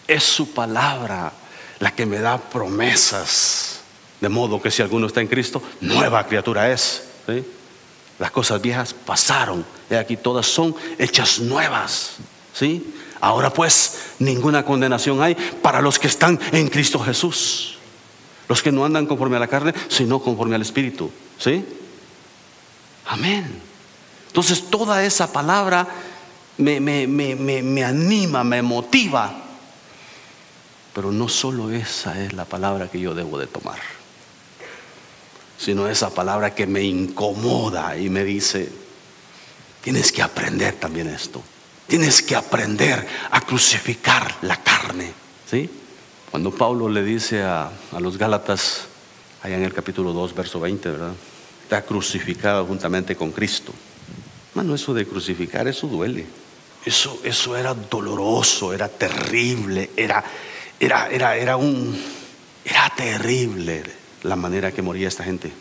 Es 0.06 0.24
su 0.24 0.52
palabra 0.52 1.32
la 1.78 1.94
que 1.94 2.04
me 2.04 2.18
da 2.18 2.38
promesas. 2.38 3.80
De 4.20 4.28
modo 4.28 4.60
que 4.60 4.70
si 4.70 4.82
alguno 4.82 5.06
está 5.06 5.20
en 5.20 5.28
Cristo, 5.28 5.62
nueva 5.80 6.26
criatura 6.26 6.70
es. 6.70 7.04
¿sí? 7.26 7.44
Las 8.18 8.30
cosas 8.30 8.60
viejas 8.60 8.94
pasaron. 8.94 9.64
Y 9.90 9.94
aquí 9.94 10.16
todas 10.16 10.46
son 10.46 10.74
hechas 10.98 11.38
nuevas. 11.38 12.16
¿sí? 12.52 12.94
Ahora 13.20 13.52
pues, 13.52 14.14
ninguna 14.18 14.64
condenación 14.64 15.22
hay 15.22 15.34
para 15.34 15.80
los 15.80 15.98
que 15.98 16.08
están 16.08 16.38
en 16.52 16.68
Cristo 16.68 16.98
Jesús. 16.98 17.78
Los 18.48 18.62
que 18.62 18.72
no 18.72 18.84
andan 18.84 19.06
conforme 19.06 19.36
a 19.36 19.40
la 19.40 19.48
carne, 19.48 19.72
sino 19.88 20.20
conforme 20.20 20.56
al 20.56 20.62
Espíritu. 20.62 21.10
¿Sí? 21.38 21.64
Amén. 23.06 23.60
Entonces 24.28 24.70
toda 24.70 25.04
esa 25.04 25.32
palabra 25.32 25.86
me, 26.62 26.80
me, 26.80 27.06
me, 27.06 27.62
me, 27.62 27.84
anima, 27.84 28.44
me 28.44 28.62
motiva. 28.62 29.32
Pero 30.94 31.10
no 31.10 31.28
solo 31.28 31.70
esa 31.70 32.22
es 32.22 32.32
la 32.32 32.44
palabra 32.44 32.88
que 32.88 33.00
yo 33.00 33.14
debo 33.14 33.38
de 33.38 33.46
tomar 33.46 33.78
sino 35.62 35.86
esa 35.86 36.10
palabra 36.10 36.56
que 36.56 36.66
me 36.66 36.82
incomoda 36.82 37.96
y 37.96 38.10
me 38.10 38.24
dice, 38.24 38.68
tienes 39.80 40.10
que 40.10 40.20
aprender 40.20 40.74
también 40.74 41.06
esto. 41.06 41.40
Tienes 41.86 42.20
que 42.20 42.34
aprender 42.34 43.06
a 43.30 43.40
crucificar 43.42 44.38
la 44.42 44.56
carne. 44.56 45.12
¿Sí? 45.48 45.70
Cuando 46.32 46.50
Pablo 46.50 46.88
le 46.88 47.04
dice 47.04 47.42
a, 47.42 47.70
a 47.92 48.00
los 48.00 48.18
Gálatas, 48.18 48.86
allá 49.40 49.56
en 49.56 49.62
el 49.62 49.72
capítulo 49.72 50.12
2, 50.12 50.34
verso 50.34 50.58
20, 50.58 50.90
¿verdad? 50.90 51.12
Está 51.62 51.82
crucificado 51.82 52.66
juntamente 52.66 53.14
con 53.14 53.30
Cristo. 53.30 53.72
Mano, 54.54 54.74
eso 54.74 54.92
de 54.92 55.06
crucificar, 55.06 55.68
eso 55.68 55.86
duele. 55.86 56.26
Eso, 56.84 57.20
eso 57.22 57.56
era 57.56 57.74
doloroso, 57.74 58.72
era 58.72 58.88
terrible, 58.88 59.90
era, 59.96 60.24
era, 60.80 61.08
era, 61.10 61.36
era 61.36 61.56
un, 61.56 61.96
era 62.64 62.92
terrible 62.96 63.84
la 64.24 64.36
manera 64.36 64.72
que 64.72 64.82
moría 64.82 65.08
esta 65.08 65.24
gente. 65.24 65.52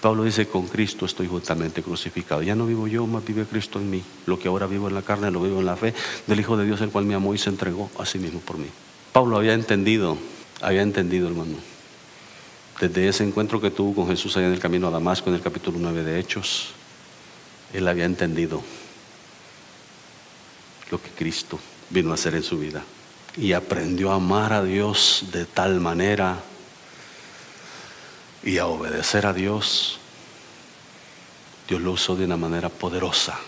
Pablo 0.00 0.24
dice, 0.24 0.46
con 0.46 0.66
Cristo 0.66 1.04
estoy 1.04 1.26
justamente 1.26 1.82
crucificado. 1.82 2.42
Ya 2.42 2.54
no 2.54 2.66
vivo 2.66 2.86
yo, 2.88 3.06
más 3.06 3.24
vive 3.24 3.44
Cristo 3.44 3.78
en 3.78 3.90
mí. 3.90 4.02
Lo 4.26 4.38
que 4.38 4.48
ahora 4.48 4.66
vivo 4.66 4.88
en 4.88 4.94
la 4.94 5.02
carne, 5.02 5.30
lo 5.30 5.42
vivo 5.42 5.60
en 5.60 5.66
la 5.66 5.76
fe 5.76 5.92
del 6.26 6.40
Hijo 6.40 6.56
de 6.56 6.64
Dios, 6.64 6.80
el 6.80 6.90
cual 6.90 7.04
me 7.04 7.14
amó 7.14 7.34
y 7.34 7.38
se 7.38 7.50
entregó 7.50 7.90
a 7.98 8.06
sí 8.06 8.18
mismo 8.18 8.40
por 8.40 8.56
mí. 8.56 8.68
Pablo 9.12 9.36
había 9.36 9.52
entendido, 9.52 10.16
había 10.62 10.82
entendido, 10.82 11.28
hermano, 11.28 11.56
desde 12.80 13.08
ese 13.08 13.24
encuentro 13.24 13.60
que 13.60 13.70
tuvo 13.70 13.94
con 13.94 14.08
Jesús 14.08 14.36
allá 14.36 14.46
en 14.46 14.54
el 14.54 14.60
camino 14.60 14.88
a 14.88 14.90
Damasco, 14.90 15.28
en 15.28 15.36
el 15.36 15.42
capítulo 15.42 15.78
9 15.78 16.02
de 16.02 16.18
Hechos, 16.18 16.70
él 17.74 17.86
había 17.86 18.06
entendido 18.06 18.62
lo 20.90 21.00
que 21.00 21.10
Cristo 21.10 21.58
vino 21.90 22.10
a 22.10 22.14
hacer 22.14 22.34
en 22.34 22.42
su 22.42 22.58
vida. 22.58 22.82
Y 23.36 23.52
aprendió 23.52 24.10
a 24.10 24.16
amar 24.16 24.52
a 24.52 24.62
Dios 24.62 25.26
de 25.32 25.44
tal 25.44 25.80
manera 25.80 26.42
y 28.42 28.58
a 28.58 28.66
obedecer 28.66 29.26
a 29.26 29.32
Dios, 29.32 29.98
Dios 31.68 31.80
lo 31.80 31.92
usó 31.92 32.16
de 32.16 32.24
una 32.24 32.36
manera 32.36 32.68
poderosa. 32.68 33.38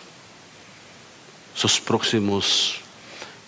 Sus 1.54 1.80
próximos, 1.80 2.76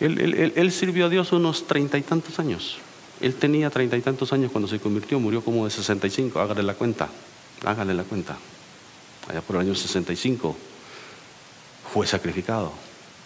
él, 0.00 0.72
sirvió 0.72 1.06
a 1.06 1.08
Dios 1.08 1.32
unos 1.32 1.66
treinta 1.66 1.98
y 1.98 2.02
tantos 2.02 2.38
años. 2.38 2.78
Él 3.20 3.34
tenía 3.34 3.70
treinta 3.70 3.96
y 3.96 4.00
tantos 4.00 4.32
años 4.32 4.50
cuando 4.50 4.68
se 4.68 4.80
convirtió, 4.80 5.20
murió 5.20 5.42
como 5.42 5.64
de 5.64 5.70
65, 5.70 6.40
hágale 6.40 6.62
la 6.62 6.74
cuenta, 6.74 7.08
hágale 7.64 7.94
la 7.94 8.02
cuenta. 8.02 8.36
Allá 9.28 9.40
por 9.40 9.56
el 9.56 9.62
año 9.62 9.74
65 9.74 10.56
fue 11.92 12.06
sacrificado. 12.06 12.72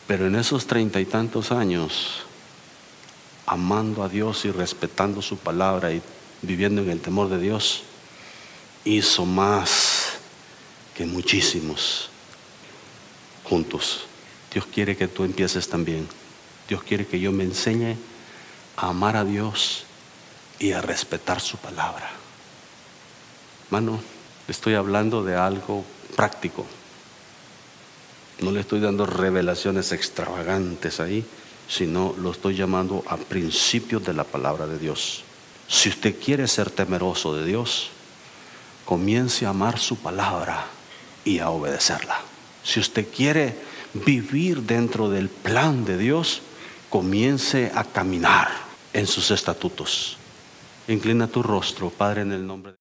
Pero 0.09 0.27
en 0.27 0.37
esos 0.37 0.67
treinta 0.67 1.01
y 1.01 1.05
tantos 1.05 1.53
años, 1.53 2.23
amando 3.45 4.03
a 4.03 4.09
Dios 4.09 4.47
y 4.47 4.51
respetando 4.51 5.21
su 5.21 5.37
palabra 5.37 5.93
y 5.93 6.01
viviendo 6.41 6.81
en 6.81 6.89
el 6.89 7.01
temor 7.01 7.29
de 7.29 7.39
Dios, 7.39 7.83
hizo 8.87 9.27
más 9.27 10.15
que 10.97 11.05
muchísimos 11.05 12.09
juntos. 13.45 14.07
Dios 14.51 14.65
quiere 14.67 14.97
que 14.97 15.09
tú 15.09 15.25
empieces 15.25 15.69
también. 15.69 16.09
Dios 16.69 16.83
quiere 16.83 17.07
que 17.07 17.21
yo 17.21 17.31
me 17.31 17.45
enseñe 17.45 17.97
a 18.79 18.89
amar 18.89 19.15
a 19.15 19.27
Dios 19.27 19.85
y 20.59 20.73
a 20.73 20.81
respetar 20.81 21.41
su 21.41 21.59
palabra. 21.59 22.11
Mano, 23.69 24.01
estoy 24.49 24.73
hablando 24.73 25.23
de 25.23 25.37
algo 25.37 25.85
práctico. 26.17 26.67
No 28.41 28.53
le 28.53 28.61
estoy 28.61 28.81
dando 28.81 29.05
revelaciones 29.05 29.93
extravagantes 29.93 31.01
ahí, 31.01 31.25
sino 31.69 32.15
lo 32.19 32.31
estoy 32.31 32.55
llamando 32.55 33.05
a 33.07 33.17
principios 33.17 34.05
de 34.05 34.15
la 34.15 34.25
palabra 34.25 34.67
de 34.67 34.79
Dios. 34.79 35.25
Si 35.67 35.89
usted 35.89 36.17
quiere 36.19 36.47
ser 36.49 36.71
temeroso 36.71 37.35
de 37.35 37.45
Dios, 37.45 37.91
comience 38.85 39.45
a 39.45 39.51
amar 39.51 39.79
su 39.79 39.97
palabra 39.97 40.67
y 41.25 41.41
a 41.41 41.51
obedecerla. 41.51 42.21
Si 42.63 42.81
usted 42.81 43.07
quiere 43.15 43.55
vivir 43.93 44.63
dentro 44.63 45.11
del 45.11 45.29
plan 45.29 45.85
de 45.85 45.99
Dios, 45.99 46.43
comience 46.89 47.71
a 47.75 47.85
caminar 47.85 48.49
en 48.93 49.07
sus 49.07 49.31
estatutos. 49.31 50.17
Inclina 50.87 51.27
tu 51.27 51.43
rostro, 51.43 51.91
Padre, 51.91 52.23
en 52.23 52.33
el 52.33 52.47
nombre 52.47 52.73
de 52.73 52.77